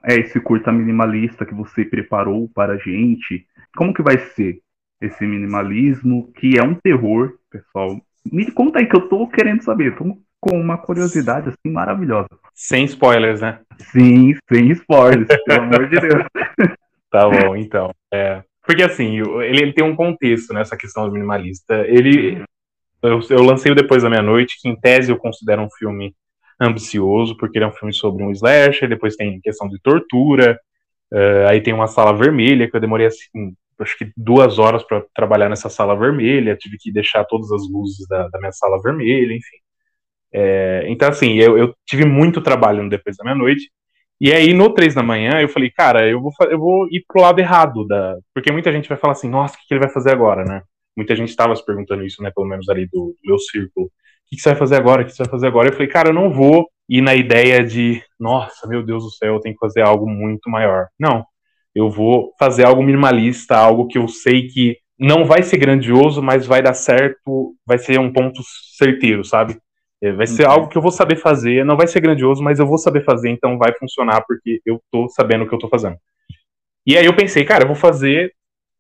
[0.04, 3.44] é esse curta minimalista que você preparou para a gente?
[3.76, 4.60] Como que vai ser
[5.00, 8.00] esse minimalismo, que é um terror, pessoal?
[8.30, 12.28] Me conta aí que eu tô querendo saber, tô com uma curiosidade assim maravilhosa.
[12.54, 13.60] Sem spoilers, né?
[13.78, 16.24] Sim, sem spoilers, pelo amor de Deus.
[17.08, 17.94] Tá bom, então.
[18.12, 21.86] É, porque assim, ele, ele, tem um contexto nessa questão do minimalista.
[21.86, 22.44] Ele.
[23.02, 26.14] Eu, eu lancei o Depois da Meia-Noite, que em tese eu considero um filme
[26.60, 30.58] ambicioso, porque ele é um filme sobre um slasher, depois tem questão de tortura,
[31.12, 35.04] uh, aí tem uma sala vermelha, que eu demorei assim, acho que duas horas para
[35.14, 39.34] trabalhar nessa sala vermelha, tive que deixar todas as luzes da, da minha sala vermelha,
[39.34, 39.56] enfim.
[40.32, 43.70] É, então, assim, eu, eu, tive muito trabalho no Depois da Meia-Noite,
[44.20, 47.20] e aí, no 3 da manhã, eu falei, cara, eu vou, eu vou ir pro
[47.20, 48.16] lado errado da.
[48.34, 50.62] Porque muita gente vai falar assim, nossa, o que, que ele vai fazer agora, né?
[50.96, 52.30] Muita gente estava se perguntando isso, né?
[52.34, 53.86] Pelo menos ali do, do meu círculo.
[53.86, 53.90] O
[54.28, 55.02] que, que você vai fazer agora?
[55.02, 55.68] O que você vai fazer agora?
[55.68, 59.34] Eu falei, cara, eu não vou ir na ideia de, nossa, meu Deus do céu,
[59.34, 60.88] eu tenho que fazer algo muito maior.
[60.98, 61.24] Não.
[61.76, 66.46] Eu vou fazer algo minimalista, algo que eu sei que não vai ser grandioso, mas
[66.46, 68.40] vai dar certo, vai ser um ponto
[68.78, 69.58] certeiro, sabe?
[70.02, 70.52] É, vai ser uhum.
[70.52, 73.28] algo que eu vou saber fazer, não vai ser grandioso, mas eu vou saber fazer,
[73.28, 75.98] então vai funcionar porque eu tô sabendo o que eu tô fazendo.
[76.86, 78.32] E aí eu pensei, cara, eu vou fazer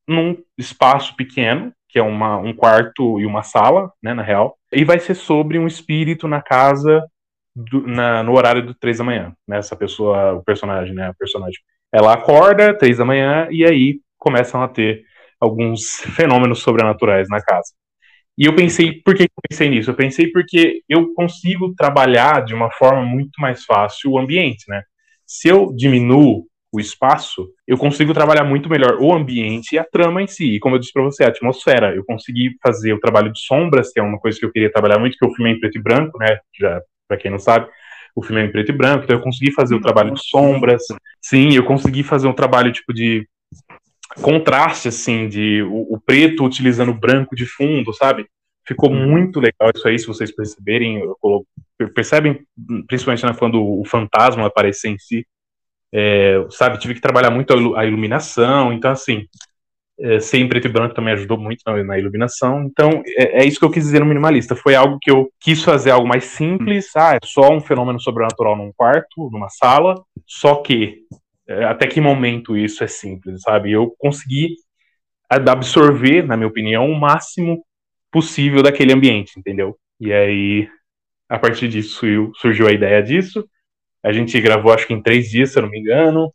[0.08, 4.86] num espaço pequeno, que é uma, um quarto e uma sala, né, na real, e
[4.86, 7.06] vai ser sobre um espírito na casa
[7.54, 11.14] do, na, no horário do três da manhã, né, essa pessoa, o personagem, né, a
[11.14, 11.60] personagem.
[11.96, 15.02] Ela acorda três da manhã e aí começam a ter
[15.40, 17.72] alguns fenômenos sobrenaturais na casa.
[18.36, 19.88] E eu pensei, por que eu pensei nisso?
[19.88, 24.82] Eu pensei porque eu consigo trabalhar de uma forma muito mais fácil o ambiente, né?
[25.24, 30.20] Se eu diminuo o espaço, eu consigo trabalhar muito melhor o ambiente e a trama
[30.20, 30.56] em si.
[30.56, 31.96] E como eu disse para você, a atmosfera.
[31.96, 34.98] Eu consegui fazer o trabalho de sombras, que é uma coisa que eu queria trabalhar
[34.98, 36.40] muito, que eu filmei em preto e branco, né?
[36.60, 36.78] Já,
[37.08, 37.66] para quem não sabe,
[38.16, 40.82] o filme é em preto e branco, então eu consegui fazer o trabalho de sombras.
[41.20, 43.28] Sim, eu consegui fazer um trabalho tipo de
[44.22, 48.26] contraste, assim, de o, o, preto utilizando o branco de fundo, sabe?
[48.66, 49.10] Ficou uhum.
[49.10, 51.02] muito legal isso aí, se vocês perceberem.
[51.94, 52.40] percebem,
[52.88, 55.26] principalmente na quando o fantasma aparecer em si.
[55.92, 59.26] É, sabe, tive que trabalhar muito a iluminação, então, assim,
[59.98, 62.64] é, ser em preto e branco também ajudou muito na, na iluminação.
[62.64, 64.54] Então, é, é, isso que eu quis dizer no minimalista.
[64.54, 66.86] Foi algo que eu quis fazer algo mais simples.
[66.94, 67.02] Uhum.
[67.02, 69.94] Ah, é só um fenômeno sobrenatural num quarto, numa sala.
[70.26, 71.04] Só que
[71.48, 73.72] é, até que momento isso é simples, sabe?
[73.72, 74.56] Eu consegui
[75.28, 77.64] absorver, na minha opinião, o máximo
[78.10, 79.76] possível daquele ambiente, entendeu?
[79.98, 80.68] E aí,
[81.28, 83.44] a partir disso, surgiu a ideia disso.
[84.02, 86.32] A gente gravou, acho que em três dias, se eu não me engano,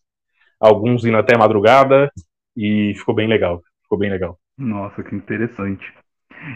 [0.60, 2.12] alguns indo até madrugada,
[2.56, 3.62] e ficou bem legal.
[3.84, 4.38] Ficou bem legal.
[4.58, 5.94] Nossa, que interessante.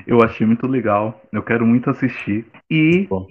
[0.06, 1.22] Eu achei muito legal.
[1.32, 2.46] Eu quero muito assistir.
[2.70, 3.28] E Bom.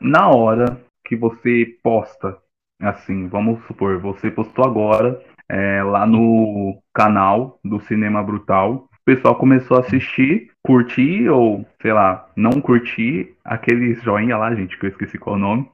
[0.00, 2.36] na hora que você posta
[2.80, 8.88] Assim, vamos supor, você postou agora é, lá no canal do Cinema Brutal.
[8.92, 14.78] O pessoal começou a assistir, curtir ou, sei lá, não curtir aquele joinha lá, gente,
[14.78, 15.70] que eu esqueci qual é o nome.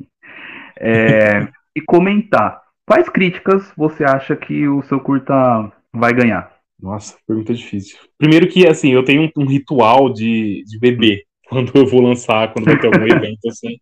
[0.78, 2.62] É, e comentar.
[2.87, 6.52] Quais críticas você acha que o seu curta vai ganhar?
[6.81, 7.96] Nossa, pergunta difícil.
[8.18, 12.52] Primeiro que, assim, eu tenho um, um ritual de, de beber quando eu vou lançar,
[12.52, 13.78] quando vai ter algum evento, assim.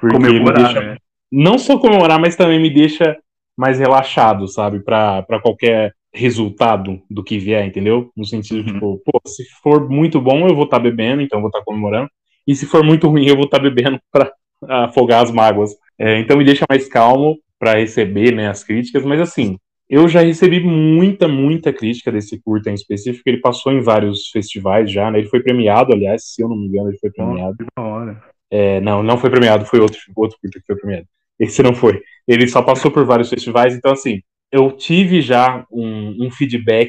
[0.00, 0.96] Comemorar, deixa, né?
[1.30, 3.16] Não só comemorar, mas também me deixa
[3.56, 4.80] mais relaxado, sabe?
[4.80, 8.10] para qualquer resultado do que vier, entendeu?
[8.14, 8.74] No sentido, uhum.
[8.74, 11.60] tipo, pô, se for muito bom, eu vou estar tá bebendo, então eu vou estar
[11.60, 12.10] tá comemorando.
[12.46, 14.30] E se for muito ruim, eu vou estar tá bebendo para
[14.68, 15.74] afogar as mágoas.
[15.98, 19.56] É, então me deixa mais calmo para receber né, as críticas, mas assim,
[19.92, 23.28] eu já recebi muita, muita crítica desse curta em específico.
[23.28, 25.18] Ele passou em vários festivais já, né?
[25.18, 27.56] Ele foi premiado, aliás, se eu não me engano, ele foi premiado.
[27.60, 28.24] Oh, da hora.
[28.50, 31.06] É, não, não foi premiado, foi outro, outro curta que foi premiado.
[31.38, 32.00] Esse não foi.
[32.26, 36.88] Ele só passou por vários festivais, então assim, eu tive já um, um feedback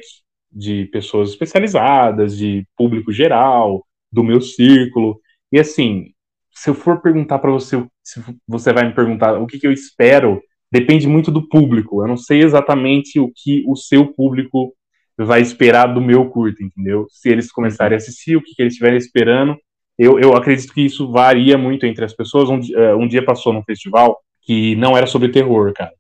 [0.50, 5.20] de pessoas especializadas, de público geral, do meu círculo.
[5.52, 6.14] E assim,
[6.54, 9.74] se eu for perguntar para você, se você vai me perguntar o que, que, eu
[9.74, 10.42] espero,
[10.74, 12.02] depende muito do público.
[12.02, 14.74] Eu não sei exatamente o que o seu público
[15.16, 17.06] vai esperar do meu curto, entendeu?
[17.12, 19.56] Se eles começarem a assistir, o que, que eles estiverem esperando.
[20.00, 22.50] Eu, eu acredito que isso varia muito entre as pessoas.
[22.50, 25.92] Um, uh, um dia passou num festival que não era sobre terror, cara.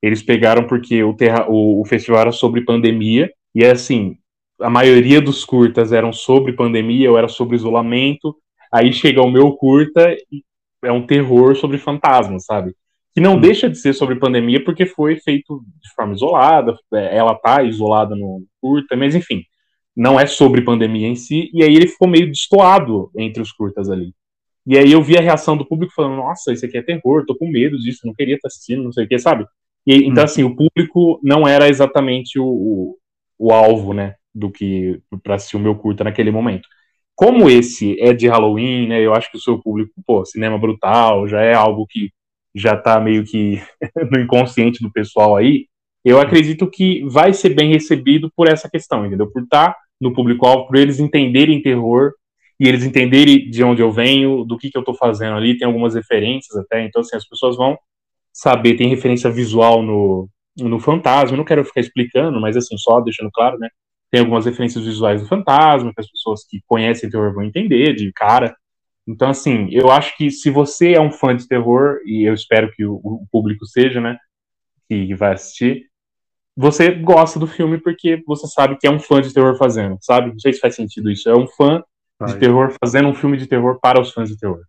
[0.00, 4.16] Eles pegaram porque o, terra, o, o festival era sobre pandemia, e é assim,
[4.58, 8.34] a maioria dos curtas eram sobre pandemia ou era sobre isolamento.
[8.72, 10.42] Aí chega o meu curta e
[10.82, 12.74] é um terror sobre fantasmas, sabe?
[13.14, 17.34] Que não deixa de ser sobre pandemia porque foi feito de forma isolada, é, ela
[17.34, 19.44] tá isolada no curta, mas enfim,
[19.96, 23.88] não é sobre pandemia em si, e aí ele ficou meio destoado entre os curtas
[23.88, 24.12] ali.
[24.66, 27.36] E aí eu vi a reação do público falando, nossa, isso aqui é terror, tô
[27.36, 29.46] com medo disso, não queria estar assistindo, não sei o que, sabe?
[29.86, 30.24] E, então, hum.
[30.24, 32.98] assim, o público não era exatamente o, o,
[33.38, 36.66] o alvo, né, do que para assistir o meu curta naquele momento.
[37.14, 41.28] Como esse é de Halloween, né, eu acho que o seu público, pô, cinema brutal,
[41.28, 42.10] já é algo que
[42.54, 43.60] já tá meio que
[44.10, 45.66] no inconsciente do pessoal aí,
[46.04, 49.30] eu acredito que vai ser bem recebido por essa questão, entendeu?
[49.30, 52.12] Por estar tá no público-alvo, por eles entenderem terror
[52.60, 55.66] e eles entenderem de onde eu venho, do que, que eu tô fazendo ali, tem
[55.66, 57.76] algumas referências até, então, assim, as pessoas vão
[58.32, 63.00] saber, tem referência visual no, no Fantasma, eu não quero ficar explicando, mas assim, só
[63.00, 63.68] deixando claro, né?
[64.10, 68.12] Tem algumas referências visuais do Fantasma, que as pessoas que conhecem terror vão entender, de
[68.12, 68.54] cara.
[69.06, 72.72] Então, assim, eu acho que se você é um fã de terror, e eu espero
[72.72, 74.18] que o, o público seja, né?
[74.88, 75.88] Que vai assistir,
[76.56, 80.28] você gosta do filme porque você sabe que é um fã de terror fazendo, sabe?
[80.30, 81.28] Não sei se faz sentido isso.
[81.28, 81.82] É um fã
[82.26, 84.62] de terror fazendo um filme de terror para os fãs de terror.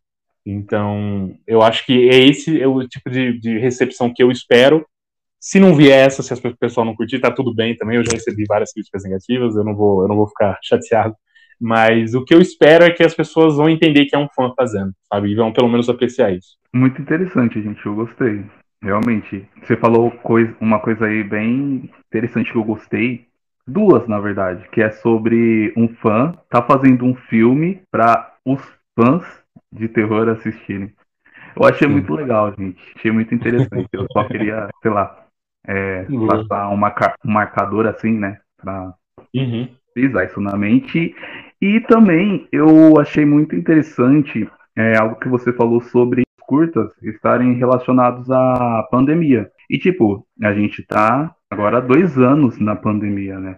[0.45, 4.85] Então, eu acho que é esse é o tipo de, de recepção que eu espero.
[5.39, 7.97] Se não vier essa, se o pessoal não curtir, tá tudo bem também.
[7.97, 11.15] Eu já recebi várias críticas negativas, eu não vou, eu não vou ficar chateado.
[11.59, 14.51] Mas o que eu espero é que as pessoas vão entender que é um fã
[14.55, 15.29] fazendo, sabe?
[15.29, 16.57] E vão pelo menos apreciar isso.
[16.73, 17.85] Muito interessante, gente.
[17.85, 18.43] Eu gostei.
[18.81, 19.47] Realmente.
[19.63, 23.25] Você falou coisa, uma coisa aí bem interessante que eu gostei.
[23.67, 28.61] Duas, na verdade, que é sobre um fã tá fazendo um filme para os
[28.95, 29.25] fãs
[29.71, 30.93] de terror assistirem.
[31.55, 32.79] Eu achei muito legal, gente.
[32.95, 33.87] Achei muito interessante.
[33.91, 35.25] Eu só queria, sei lá,
[35.65, 36.93] é, passar uma,
[37.25, 38.39] um marcador assim, né?
[38.57, 38.93] Pra
[39.33, 39.67] uhum.
[39.93, 41.15] pisar isso na mente.
[41.61, 48.29] E também eu achei muito interessante é, algo que você falou sobre curtas estarem relacionados
[48.29, 49.49] à pandemia.
[49.69, 53.57] E, tipo, a gente tá agora há dois anos na pandemia, né?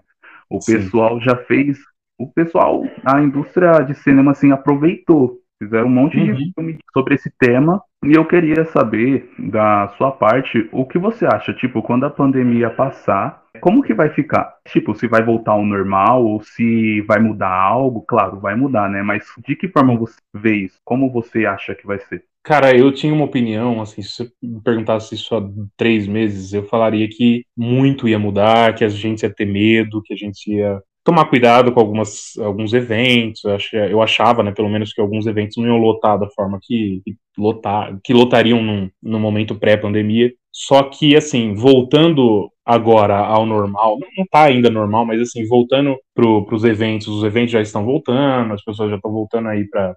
[0.50, 0.74] O Sim.
[0.74, 1.78] pessoal já fez.
[2.18, 6.34] O pessoal, a indústria de cinema, assim, aproveitou Fizeram um monte uhum.
[6.34, 7.82] de filme sobre esse tema.
[8.06, 12.70] E eu queria saber, da sua parte, o que você acha, tipo, quando a pandemia
[12.70, 14.56] passar, como que vai ficar?
[14.68, 18.04] Tipo, se vai voltar ao normal ou se vai mudar algo?
[18.08, 19.02] Claro, vai mudar, né?
[19.02, 20.78] Mas de que forma você vê isso?
[20.86, 22.24] Como você acha que vai ser?
[22.44, 25.42] Cara, eu tinha uma opinião, assim, se você me perguntasse isso há
[25.76, 30.14] três meses, eu falaria que muito ia mudar, que a gente ia ter medo, que
[30.14, 33.42] a gente ia tomar cuidado com algumas, alguns eventos.
[33.72, 37.16] Eu achava, né, pelo menos, que alguns eventos não iam lotar da forma que, que,
[37.38, 40.34] lotar, que lotariam num, no momento pré-pandemia.
[40.52, 46.28] Só que, assim, voltando agora ao normal, não, está ainda normal, mas, assim, voltando para
[46.28, 49.96] os eventos, os eventos já estão voltando, as pessoas já estão voltando aí para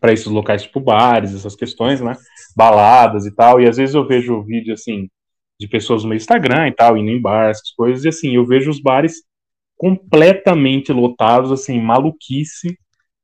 [0.00, 2.16] para esses locais tipo bares, essas questões, né?
[2.56, 3.60] Baladas e tal.
[3.60, 5.08] E às vezes eu vejo vídeo assim
[5.60, 8.46] de pessoas no meu Instagram e tal, indo em bar, essas coisas, e assim, eu
[8.46, 9.24] vejo os bares
[9.78, 12.76] completamente lotados, assim, maluquice,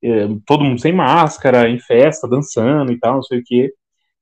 [0.02, 3.72] é, todo mundo sem máscara, em festa, dançando e tal, não sei o quê.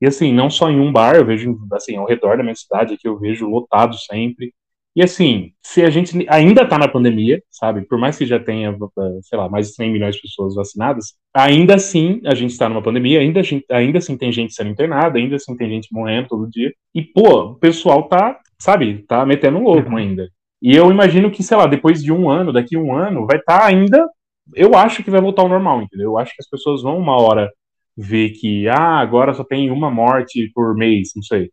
[0.00, 2.94] E assim, não só em um bar, eu vejo, assim, ao redor da minha cidade
[2.94, 4.52] aqui, eu vejo lotado sempre.
[4.94, 8.76] E assim, se a gente ainda tá na pandemia, sabe, por mais que já tenha,
[9.22, 12.82] sei lá, mais de 100 milhões de pessoas vacinadas, ainda assim a gente está numa
[12.82, 13.40] pandemia, ainda,
[13.70, 16.72] ainda assim tem gente sendo internada, ainda assim tem gente morrendo todo dia.
[16.94, 19.96] E, pô, o pessoal tá, sabe, tá metendo louco uhum.
[19.96, 20.28] ainda.
[20.62, 23.38] E eu imagino que, sei lá, depois de um ano, daqui a um ano, vai
[23.38, 24.08] estar tá ainda.
[24.54, 26.12] Eu acho que vai voltar ao normal, entendeu?
[26.12, 27.50] Eu acho que as pessoas vão uma hora
[27.96, 31.50] vê que, ah, agora só tem uma morte por mês, não sei.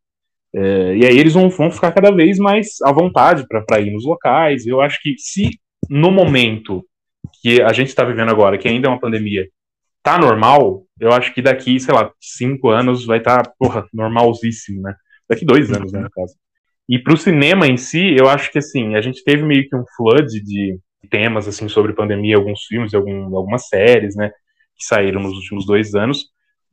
[0.54, 4.06] É, e aí eles vão, vão ficar cada vez mais à vontade para ir nos
[4.06, 4.66] locais.
[4.66, 6.86] Eu acho que se no momento
[7.42, 9.48] que a gente está vivendo agora, que ainda é uma pandemia,
[10.04, 14.82] tá normal, eu acho que daqui, sei lá, cinco anos vai estar, tá, porra, normalzíssimo,
[14.82, 14.96] né?
[15.28, 16.36] Daqui dois anos, né, no caso.
[16.90, 19.84] E pro cinema em si, eu acho que, assim, a gente teve meio que um
[19.96, 24.32] flood de temas, assim, sobre pandemia, alguns filmes, algum, algumas séries, né,
[24.76, 26.26] que saíram nos últimos dois anos.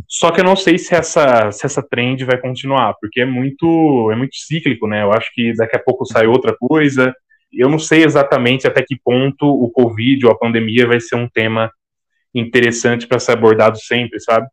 [0.09, 4.11] Só que eu não sei se essa, se essa trend vai continuar, porque é muito,
[4.11, 5.03] é muito cíclico, né?
[5.03, 7.13] Eu acho que daqui a pouco sai outra coisa.
[7.53, 11.29] Eu não sei exatamente até que ponto o Covid ou a pandemia vai ser um
[11.29, 11.71] tema
[12.35, 14.47] interessante para ser abordado sempre, sabe?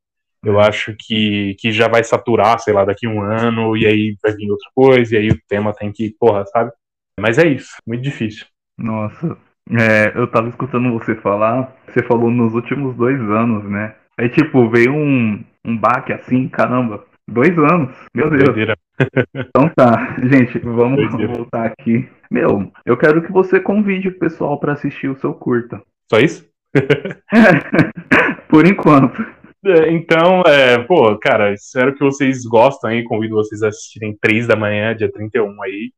[0.44, 4.34] Eu acho que, que já vai saturar, sei lá, daqui um ano, e aí vai
[4.34, 6.72] vir outra coisa, e aí o tema tem que, porra, sabe?
[7.20, 8.46] Mas é isso, muito difícil.
[8.78, 9.38] Nossa,
[9.72, 13.96] é, eu tava escutando você falar, você falou nos últimos dois anos, né?
[14.18, 18.44] Aí, tipo, veio um, um baque assim, caramba, dois anos, meu Deus.
[18.44, 18.78] Doideira.
[19.36, 21.34] Então tá, gente, vamos Doideira.
[21.34, 22.08] voltar aqui.
[22.30, 25.82] Meu, eu quero que você convide o pessoal para assistir o seu curta.
[26.10, 26.48] Só isso?
[28.48, 29.26] Por enquanto.
[29.66, 33.04] É, então, é, pô, cara, espero que vocês gostem aí.
[33.04, 35.92] Convido vocês a assistirem 3 da manhã, dia 31 aí,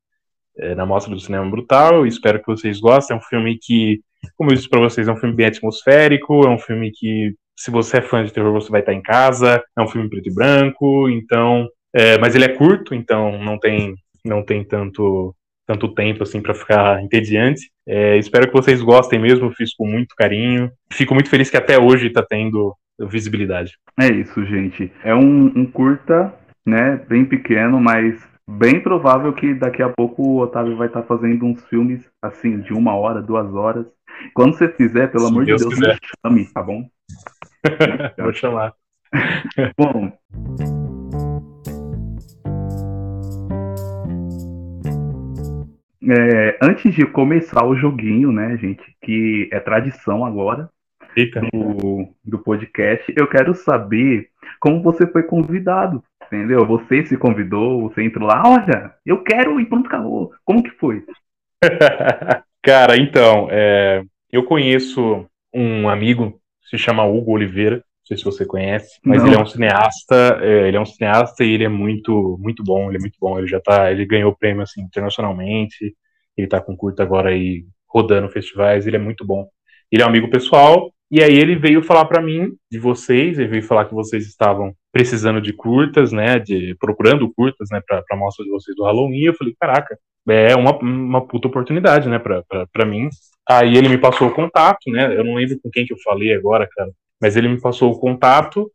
[0.57, 2.05] é, na Mostra do Cinema Brutal.
[2.05, 3.15] Espero que vocês gostem.
[3.15, 4.01] É um filme que,
[4.37, 6.45] como eu disse pra vocês, é um filme bem atmosférico.
[6.45, 9.63] É um filme que, se você é fã de terror, você vai estar em casa.
[9.77, 11.67] É um filme preto e branco, então.
[11.93, 15.35] É, mas ele é curto, então não tem, não tem tanto
[15.67, 17.71] tanto tempo assim para ficar entediante.
[17.87, 20.71] É, espero que vocês gostem mesmo, fiz com muito carinho.
[20.91, 23.77] Fico muito feliz que até hoje está tendo visibilidade.
[23.99, 24.91] É isso, gente.
[25.03, 26.33] É um, um, curta,
[26.65, 31.07] né, bem pequeno, mas bem provável que daqui a pouco o Otávio vai estar tá
[31.07, 33.85] fazendo uns filmes assim de uma hora, duas horas.
[34.33, 35.93] Quando você fizer, pelo Se amor Deus de Deus, quiser.
[35.93, 36.87] me chame, tá bom?
[38.17, 38.73] Vou chamar.
[39.77, 40.11] bom.
[46.07, 50.69] É, antes de começar o joguinho, né, gente, que é tradição agora
[51.51, 56.65] do, do podcast, eu quero saber como você foi convidado, entendeu?
[56.65, 60.31] Você se convidou, você entrou lá, olha, eu quero ir, pronto, acabou.
[60.43, 61.03] Como que foi?
[62.61, 68.45] Cara, então, é, eu conheço um amigo, se chama Hugo Oliveira, não sei se você
[68.45, 69.27] conhece, mas não.
[69.27, 72.89] ele é um cineasta, é, ele é um cineasta e ele é muito, muito bom,
[72.89, 75.95] ele é muito bom, ele já tá, ele ganhou prêmio assim internacionalmente,
[76.37, 79.47] ele tá com curta agora aí rodando festivais, ele é muito bom.
[79.91, 83.47] Ele é um amigo pessoal, e aí ele veio falar para mim de vocês, ele
[83.47, 88.15] veio falar que vocês estavam precisando de curtas, né, de procurando curtas, né, para a
[88.17, 89.19] mostra de vocês do Halloween.
[89.19, 89.97] E eu falei, caraca,
[90.27, 93.07] é uma, uma puta oportunidade, né, para mim.
[93.47, 96.33] Aí ele me passou o contato, né, eu não lembro com quem que eu falei
[96.33, 98.69] agora, cara, mas ele me passou o contato,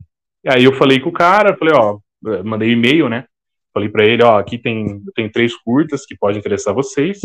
[0.47, 1.99] aí eu falei com o cara, falei, ó,
[2.43, 3.27] mandei e-mail, né,
[3.75, 7.19] falei para ele, ó, aqui tem, tem três curtas que podem interessar vocês,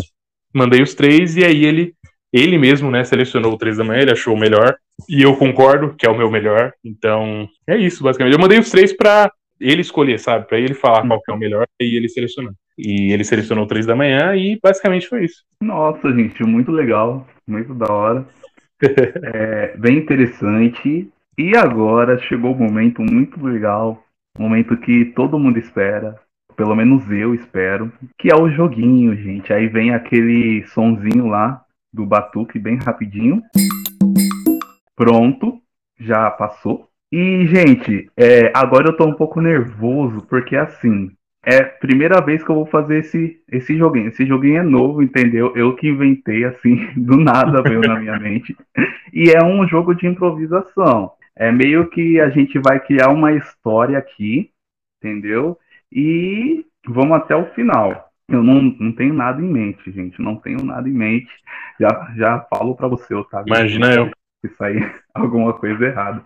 [0.54, 1.94] mandei os três, e aí ele,
[2.32, 4.76] ele mesmo, né, selecionou o três da manhã, ele achou o melhor,
[5.08, 8.34] e eu concordo que é o meu melhor, então é isso, basicamente.
[8.34, 11.38] Eu mandei os três para ele escolher, sabe, para ele falar qual que é o
[11.38, 12.52] melhor, e ele selecionou.
[12.78, 15.42] E ele selecionou o três da manhã, e basicamente foi isso.
[15.62, 18.26] Nossa, gente, muito legal, muito da hora.
[19.34, 21.08] é, bem interessante.
[21.38, 24.02] E agora chegou o um momento muito legal,
[24.38, 26.16] um momento que todo mundo espera,
[26.56, 29.52] pelo menos eu espero, que é o joguinho, gente.
[29.52, 31.62] Aí vem aquele sonzinho lá
[31.96, 33.42] do batuque bem rapidinho.
[34.94, 35.58] Pronto,
[35.98, 36.88] já passou.
[37.10, 41.10] E, gente, é, agora eu tô um pouco nervoso, porque assim,
[41.44, 44.08] é a primeira vez que eu vou fazer esse, esse joguinho.
[44.08, 45.52] Esse joguinho é novo, entendeu?
[45.56, 48.54] Eu que inventei, assim, do nada veio na minha mente.
[49.12, 51.12] E é um jogo de improvisação.
[51.34, 54.50] É meio que a gente vai criar uma história aqui,
[54.98, 55.58] entendeu?
[55.90, 58.05] E vamos até o final.
[58.28, 60.20] Eu não, não tenho nada em mente, gente.
[60.20, 61.30] Não tenho nada em mente.
[61.78, 63.54] Já, já falo para você, Otávio.
[63.54, 64.10] Imagina eu.
[64.44, 66.24] Se sair alguma coisa errada.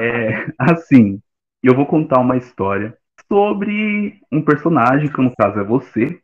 [0.00, 1.20] é, assim,
[1.62, 2.96] eu vou contar uma história
[3.30, 6.20] sobre um personagem, que no caso é você,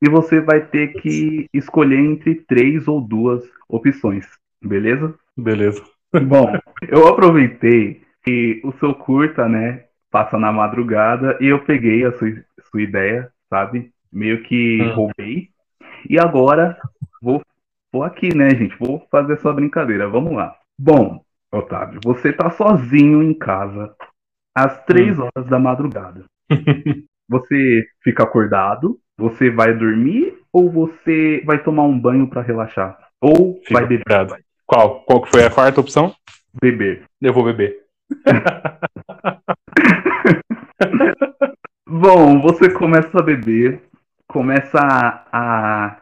[0.00, 4.26] e você vai ter que escolher entre três ou duas opções,
[4.62, 5.14] beleza?
[5.36, 5.82] Beleza.
[6.12, 6.52] Bom,
[6.86, 12.30] eu aproveitei que o seu curta, né, passa na madrugada e eu peguei a sua,
[12.70, 13.93] sua ideia, sabe?
[14.14, 14.94] Meio que hum.
[14.94, 15.48] roubei.
[16.08, 16.78] E agora
[17.20, 17.42] vou,
[17.92, 18.76] vou aqui, né, gente?
[18.78, 20.08] Vou fazer essa brincadeira.
[20.08, 20.56] Vamos lá.
[20.78, 21.20] Bom,
[21.52, 23.94] Otávio, você tá sozinho em casa
[24.54, 25.24] às três hum.
[25.24, 26.24] horas da madrugada.
[27.28, 32.96] você fica acordado, você vai dormir ou você vai tomar um banho para relaxar?
[33.20, 34.44] Ou Fico vai beber?
[34.66, 35.00] Qual?
[35.04, 36.14] Qual que foi a quarta opção?
[36.62, 37.04] Beber.
[37.20, 37.80] Eu vou beber.
[41.86, 43.82] Bom, você começa a beber,
[44.34, 45.96] começa a, a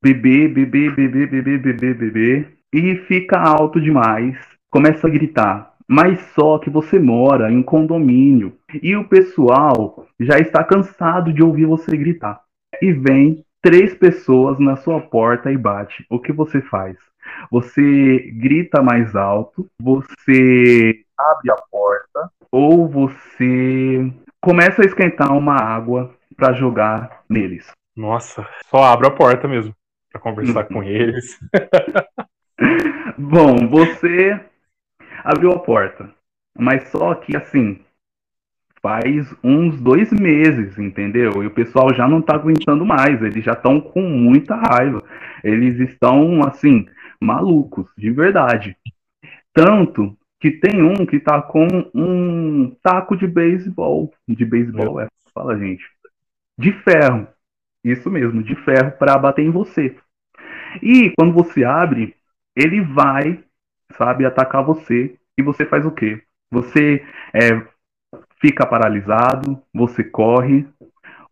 [0.00, 4.38] beber, beber, beber, beber, beber, beber, e fica alto demais,
[4.70, 5.72] começa a gritar.
[5.88, 11.66] Mas só que você mora em condomínio e o pessoal já está cansado de ouvir
[11.66, 12.40] você gritar.
[12.80, 16.06] E vem três pessoas na sua porta e bate.
[16.08, 16.96] O que você faz?
[17.50, 24.08] Você grita mais alto, você abre a porta ou você
[24.40, 27.70] começa a esquentar uma água para jogar neles.
[27.96, 29.74] Nossa, só abro a porta mesmo
[30.10, 31.38] para conversar com eles.
[33.18, 34.40] Bom, você
[35.22, 36.10] abriu a porta,
[36.58, 37.80] mas só que assim
[38.82, 41.42] faz uns dois meses, entendeu?
[41.42, 45.02] E o pessoal já não tá aguentando mais, eles já estão com muita raiva,
[45.42, 46.86] eles estão assim
[47.20, 48.76] malucos, de verdade.
[49.52, 55.58] Tanto que tem um que tá com um taco de beisebol, de beisebol, é, fala
[55.58, 55.84] gente,
[56.58, 57.26] de ferro.
[57.84, 59.96] Isso mesmo, de ferro para bater em você.
[60.82, 62.16] E quando você abre,
[62.54, 63.42] ele vai,
[63.96, 65.16] sabe, atacar você.
[65.38, 66.22] E você faz o quê?
[66.50, 67.62] Você é,
[68.40, 70.66] fica paralisado, você corre,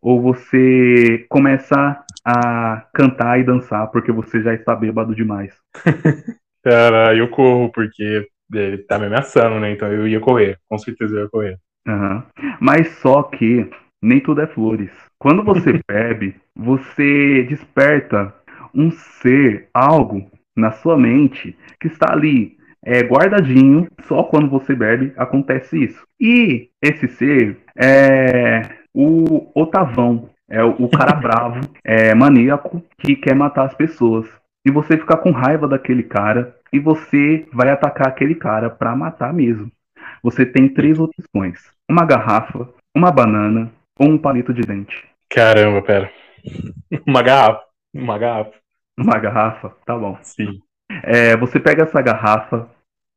[0.00, 5.54] ou você começa a cantar e dançar porque você já está bêbado demais.
[6.62, 9.72] Cara, eu corro porque ele tá me ameaçando, né?
[9.72, 11.58] Então eu ia correr, com certeza eu ia correr.
[11.86, 12.22] Uhum.
[12.60, 13.70] Mas só que
[14.04, 14.90] nem tudo é flores.
[15.18, 18.34] Quando você bebe, você desperta
[18.74, 23.88] um ser, algo na sua mente que está ali é, guardadinho.
[24.02, 26.06] Só quando você bebe acontece isso.
[26.20, 30.28] E esse ser é o Otavão.
[30.48, 34.28] É o cara bravo, é maníaco que quer matar as pessoas.
[34.66, 39.32] E você fica com raiva daquele cara e você vai atacar aquele cara para matar
[39.32, 39.72] mesmo.
[40.22, 45.06] Você tem três opções: uma garrafa, uma banana ou um palito de dente.
[45.28, 46.10] Caramba, pera.
[47.06, 47.62] Uma garrafa.
[47.92, 48.52] Uma garrafa.
[48.98, 49.76] Uma garrafa?
[49.84, 50.18] Tá bom.
[50.22, 50.60] Sim.
[51.02, 52.68] É, você pega essa garrafa,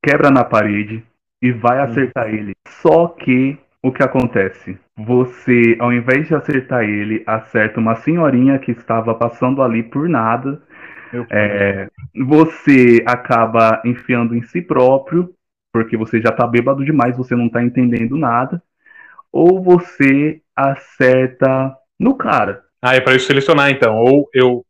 [0.03, 1.03] quebra na parede
[1.41, 2.30] e vai acertar hum.
[2.30, 2.55] ele.
[2.67, 4.80] Só que o que acontece?
[4.97, 10.61] Você, ao invés de acertar ele, acerta uma senhorinha que estava passando ali por nada
[11.32, 15.34] é, você acaba enfiando em si próprio,
[15.71, 18.61] porque você já tá bêbado demais, você não tá entendendo nada,
[19.32, 22.64] ou você acerta no cara.
[22.82, 24.64] Ah, é para eu selecionar então, ou eu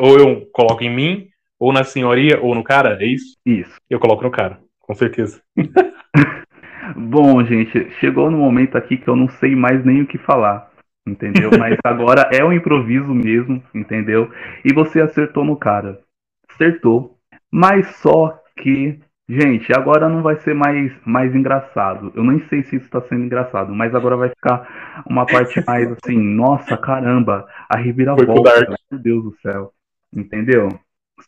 [0.00, 3.36] ou eu coloco em mim, ou na senhoria, ou no cara, é isso?
[3.46, 3.76] Isso.
[3.88, 5.40] Eu coloco no cara, com certeza.
[6.96, 10.70] Bom, gente, chegou no momento aqui que eu não sei mais nem o que falar
[11.06, 11.50] entendeu?
[11.58, 14.30] Mas agora é um improviso mesmo, entendeu?
[14.64, 16.00] E você acertou no cara.
[16.48, 17.18] Acertou.
[17.50, 19.00] Mas só que,
[19.30, 22.12] gente, agora não vai ser mais, mais engraçado.
[22.16, 25.90] Eu nem sei se isso está sendo engraçado, mas agora vai ficar uma parte mais
[25.92, 29.72] assim, nossa, caramba, a reviravolta, meu Deus do céu.
[30.12, 30.68] Entendeu?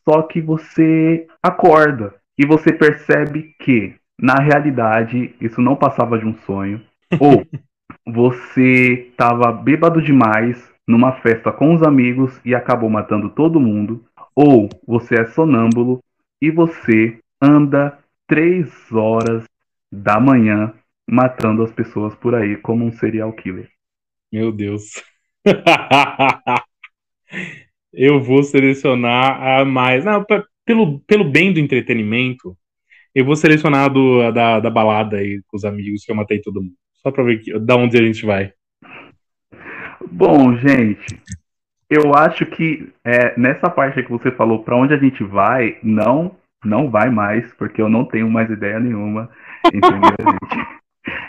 [0.08, 6.34] Só que você acorda e você percebe que, na realidade, isso não passava de um
[6.38, 6.80] sonho.
[7.20, 7.46] Ou
[8.06, 14.68] você estava bêbado demais numa festa com os amigos e acabou matando todo mundo, ou
[14.86, 16.00] você é sonâmbulo
[16.40, 19.44] e você anda três horas
[19.90, 20.72] da manhã
[21.06, 23.68] matando as pessoas por aí como um serial killer.
[24.32, 25.02] Meu Deus.
[27.92, 30.04] eu vou selecionar a mais.
[30.04, 30.24] Não,
[30.64, 32.56] pelo, pelo bem do entretenimento,
[33.12, 36.16] eu vou selecionar a do, a da, da balada aí com os amigos que eu
[36.16, 36.74] matei todo mundo.
[37.02, 38.52] Só para ver que, da onde a gente vai.
[40.10, 41.20] Bom, gente,
[41.90, 46.36] eu acho que é, nessa parte que você falou para onde a gente vai, não,
[46.64, 49.28] não vai mais, porque eu não tenho mais ideia nenhuma.
[49.66, 50.82] Entendeu, gente?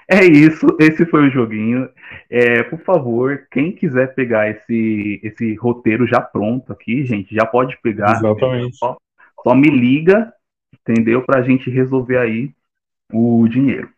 [0.09, 1.89] É isso, esse foi o joguinho.
[2.29, 7.77] É, por favor, quem quiser pegar esse, esse roteiro já pronto aqui, gente, já pode
[7.81, 8.11] pegar.
[8.11, 8.77] Exatamente.
[8.77, 8.97] Só,
[9.41, 10.31] só me liga,
[10.73, 11.23] entendeu?
[11.23, 12.51] Para a gente resolver aí
[13.11, 13.89] o dinheiro.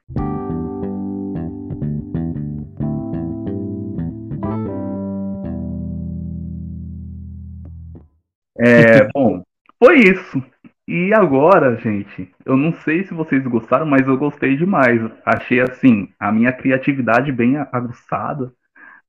[8.57, 9.43] É, bom,
[9.77, 10.41] foi isso.
[10.87, 15.01] E agora, gente, eu não sei se vocês gostaram, mas eu gostei demais.
[15.25, 18.53] Achei assim, a minha criatividade bem aguçada.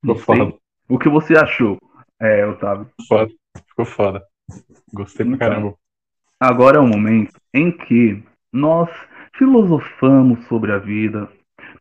[0.01, 0.55] Ficou foda.
[0.89, 1.79] O que você achou,
[2.19, 2.89] é, Otávio?
[3.07, 3.31] Foda.
[3.69, 4.23] Ficou foda.
[4.93, 5.75] Gostei pra então, caramba.
[6.41, 8.89] Agora é o momento em que nós
[9.35, 11.29] filosofamos sobre a vida,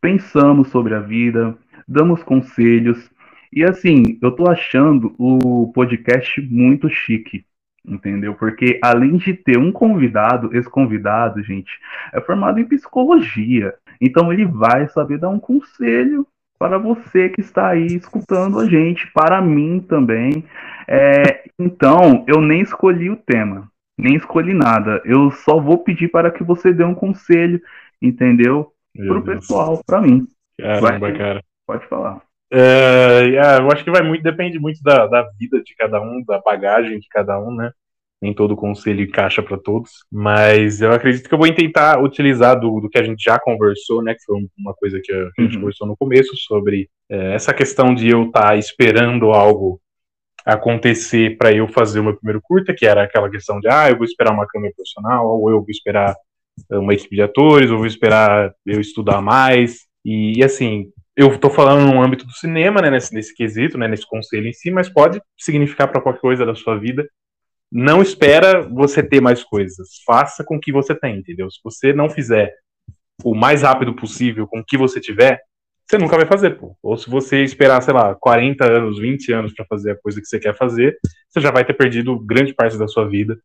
[0.00, 1.56] pensamos sobre a vida,
[1.88, 3.10] damos conselhos.
[3.50, 7.46] E assim, eu tô achando o podcast muito chique
[7.86, 8.34] entendeu?
[8.34, 11.78] Porque além de ter um convidado, esse convidado, gente,
[12.12, 13.74] é formado em psicologia.
[14.00, 16.26] Então ele vai saber dar um conselho
[16.58, 20.44] para você que está aí escutando a gente, para mim também.
[20.88, 25.02] É, então, eu nem escolhi o tema, nem escolhi nada.
[25.04, 27.60] Eu só vou pedir para que você dê um conselho,
[28.00, 28.72] entendeu?
[28.96, 30.26] Para o pessoal, para mim.
[30.58, 31.44] Caramba, vai, cara.
[31.66, 32.22] Pode falar.
[32.52, 36.22] É, é, eu acho que vai muito, depende muito da, da vida de cada um,
[36.24, 37.70] da bagagem de cada um, né?
[38.22, 42.80] Nem todo conselho encaixa para todos, mas eu acredito que eu vou tentar utilizar do,
[42.80, 44.14] do que a gente já conversou, né?
[44.14, 45.60] Que foi uma coisa que a gente uhum.
[45.60, 49.80] conversou no começo sobre é, essa questão de eu estar tá esperando algo
[50.46, 53.96] acontecer para eu fazer o meu primeiro curta, que era aquela questão de ah, eu
[53.96, 56.14] vou esperar uma câmera profissional, ou eu vou esperar
[56.70, 59.80] uma equipe de atores, ou vou esperar eu estudar mais.
[60.04, 63.88] E, e assim, eu estou falando no âmbito do cinema, né, nesse, nesse quesito, né,
[63.88, 67.08] nesse conselho em si, mas pode significar para qualquer coisa da sua vida.
[67.72, 71.50] Não espera você ter mais coisas, faça com o que você tem, entendeu?
[71.50, 72.54] Se você não fizer
[73.24, 75.40] o mais rápido possível com o que você tiver,
[75.86, 76.76] você nunca vai fazer, pô.
[76.82, 80.26] Ou se você esperar, sei lá, 40 anos, 20 anos para fazer a coisa que
[80.26, 80.98] você quer fazer,
[81.30, 83.38] você já vai ter perdido grande parte da sua vida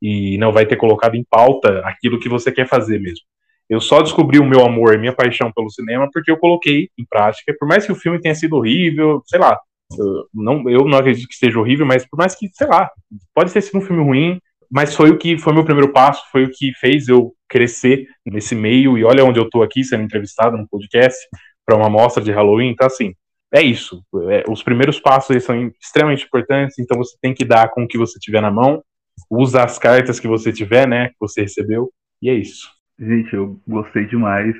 [0.00, 3.24] e não vai ter colocado em pauta aquilo que você quer fazer mesmo.
[3.68, 7.04] Eu só descobri o meu amor e minha paixão pelo cinema porque eu coloquei em
[7.04, 7.54] prática.
[7.58, 9.58] Por mais que o filme tenha sido horrível, sei lá,
[9.98, 12.90] eu não, eu não acredito que seja horrível, mas por mais que, sei lá,
[13.34, 14.40] pode ter sido um filme ruim,
[14.70, 18.54] mas foi o que foi meu primeiro passo, foi o que fez eu crescer nesse
[18.54, 18.98] meio.
[18.98, 21.18] E olha onde eu tô aqui sendo entrevistado no podcast
[21.64, 22.70] para uma mostra de Halloween.
[22.70, 23.14] Então, assim,
[23.52, 24.02] é isso.
[24.28, 27.98] É, os primeiros passos são extremamente importantes, então você tem que dar com o que
[27.98, 28.82] você tiver na mão,
[29.30, 31.90] usa as cartas que você tiver, né, que você recebeu,
[32.20, 32.75] e é isso.
[32.98, 34.56] Gente, eu gostei demais.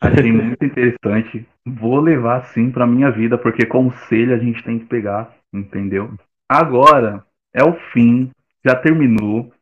[0.00, 1.46] Achei muito interessante.
[1.64, 6.12] Vou levar sim para minha vida, porque conselho a gente tem que pegar, entendeu?
[6.48, 7.24] Agora
[7.54, 8.30] é o fim,
[8.64, 9.52] já terminou.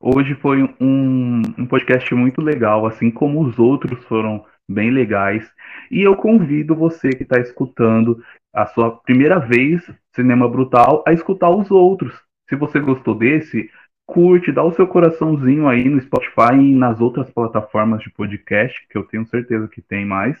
[0.00, 5.50] Hoje foi um, um podcast muito legal, assim como os outros foram bem legais.
[5.90, 8.22] E eu convido você que está escutando
[8.54, 9.82] a sua primeira vez
[10.14, 12.14] Cinema Brutal a escutar os outros.
[12.48, 13.70] Se você gostou desse,
[14.06, 18.96] curte, dá o seu coraçãozinho aí no Spotify e nas outras plataformas de podcast, que
[18.98, 20.38] eu tenho certeza que tem mais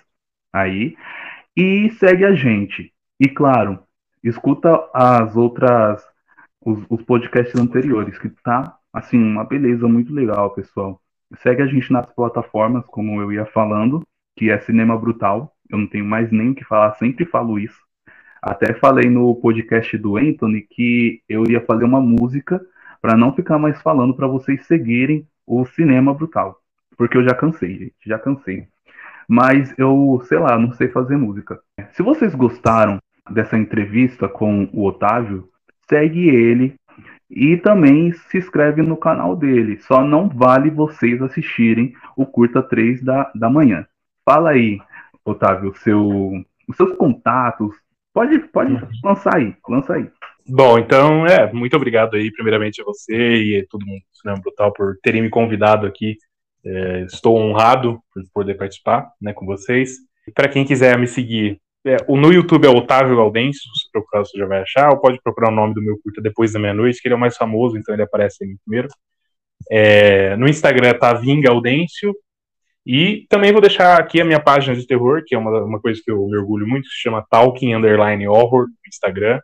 [0.52, 0.96] aí.
[1.56, 2.92] E segue a gente.
[3.18, 3.78] E claro,
[4.22, 6.04] escuta as outras,
[6.64, 11.00] os, os podcasts anteriores, que tá, assim, uma beleza muito legal, pessoal.
[11.38, 14.02] Segue a gente nas plataformas, como eu ia falando,
[14.36, 15.54] que é Cinema Brutal.
[15.70, 17.78] Eu não tenho mais nem o que falar, sempre falo isso.
[18.42, 22.60] Até falei no podcast do Anthony que eu ia fazer uma música
[23.04, 26.58] para não ficar mais falando para vocês seguirem o cinema brutal.
[26.96, 28.66] Porque eu já cansei, gente, já cansei.
[29.28, 31.60] Mas eu, sei lá, não sei fazer música.
[31.92, 32.96] Se vocês gostaram
[33.30, 35.50] dessa entrevista com o Otávio,
[35.86, 36.76] segue ele
[37.28, 39.76] e também se inscreve no canal dele.
[39.82, 43.86] Só não vale vocês assistirem o Curta 3 da, da manhã.
[44.24, 44.80] Fala aí,
[45.22, 47.76] Otávio, seu, os seus contatos.
[48.14, 48.88] Pode, pode uhum.
[49.04, 50.10] lançar aí, lança aí.
[50.46, 54.40] Bom, então, é, muito obrigado aí, primeiramente a você e a todo mundo do Cinema
[54.40, 56.18] Brutal por terem me convidado aqui.
[56.64, 59.96] É, estou honrado por poder participar né, com vocês.
[60.34, 64.46] Para quem quiser me seguir, é, no YouTube é Otávio Gaudêncio, se procurar você já
[64.46, 67.14] vai achar, ou pode procurar o nome do meu curta depois da meia-noite, que ele
[67.14, 68.88] é o mais famoso, então ele aparece aí primeiro.
[69.70, 72.14] É, no Instagram é Tavim Gaudêncio,
[72.86, 76.00] e também vou deixar aqui a minha página de terror, que é uma, uma coisa
[76.04, 79.40] que eu me orgulho muito, que se chama Talking Underline Horror no Instagram.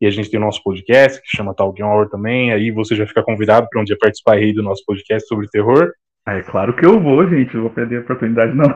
[0.00, 2.52] E a gente tem o nosso podcast, que chama Talking Horror também.
[2.52, 5.92] Aí você já fica convidado para um dia participar aí do nosso podcast sobre terror.
[6.26, 7.54] É claro que eu vou, gente.
[7.54, 8.68] Não vou perder a oportunidade, não.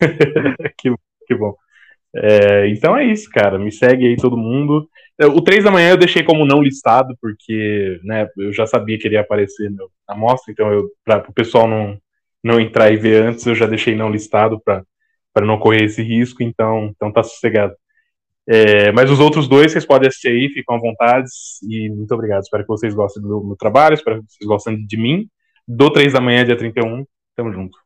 [0.78, 0.94] que,
[1.26, 1.54] que bom.
[2.16, 3.58] É, então é isso, cara.
[3.58, 4.88] Me segue aí todo mundo.
[5.20, 9.06] O 3 da manhã eu deixei como não listado, porque né, eu já sabia que
[9.06, 9.70] ele ia aparecer
[10.08, 10.68] na mostra, então
[11.04, 11.96] para o pessoal não,
[12.42, 14.84] não entrar e ver antes, eu já deixei não listado para
[15.46, 17.74] não correr esse risco, então, então tá sossegado.
[18.46, 21.28] É, mas os outros dois vocês podem assistir aí, ficam à vontade.
[21.62, 22.42] E muito obrigado.
[22.42, 25.28] Espero que vocês gostem do meu trabalho, espero que vocês gostem de mim.
[25.66, 27.06] Do 3 da manhã, dia 31.
[27.34, 27.78] Tamo junto.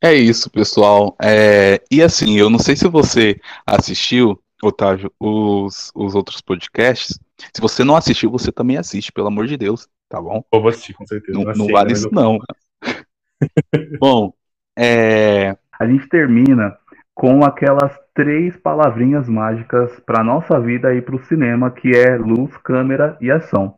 [0.00, 1.16] É isso, pessoal.
[1.22, 7.18] É, e assim, eu não sei se você assistiu, Otávio, os, os outros podcasts.
[7.54, 10.44] Se você não assistiu, você também assiste, pelo amor de Deus, tá bom?
[10.52, 11.38] Eu vou assistir, com certeza.
[11.38, 12.38] Não, não vale isso, não.
[14.00, 14.32] bom,
[14.76, 15.56] é...
[15.78, 16.76] a gente termina
[17.14, 22.56] com aquelas três palavrinhas mágicas para nossa vida e para o cinema, que é luz,
[22.56, 23.76] câmera e ação.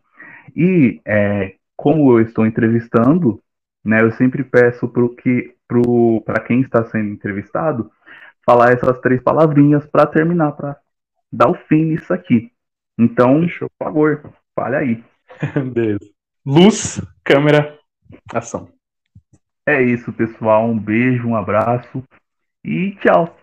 [0.56, 3.38] E é, como eu estou entrevistando,
[3.84, 5.54] né, eu sempre peço para que
[6.46, 7.90] quem está sendo entrevistado
[8.42, 10.78] falar essas três palavrinhas para terminar, para
[11.30, 12.50] dar o fim nisso aqui.
[12.98, 13.68] Então, Fechou.
[13.78, 15.04] por favor, fale aí.
[15.74, 16.10] Beleza.
[16.46, 17.78] Luz, câmera,
[18.32, 18.70] ação.
[19.66, 20.66] É isso, pessoal.
[20.66, 22.02] Um beijo, um abraço
[22.64, 23.36] e tchau.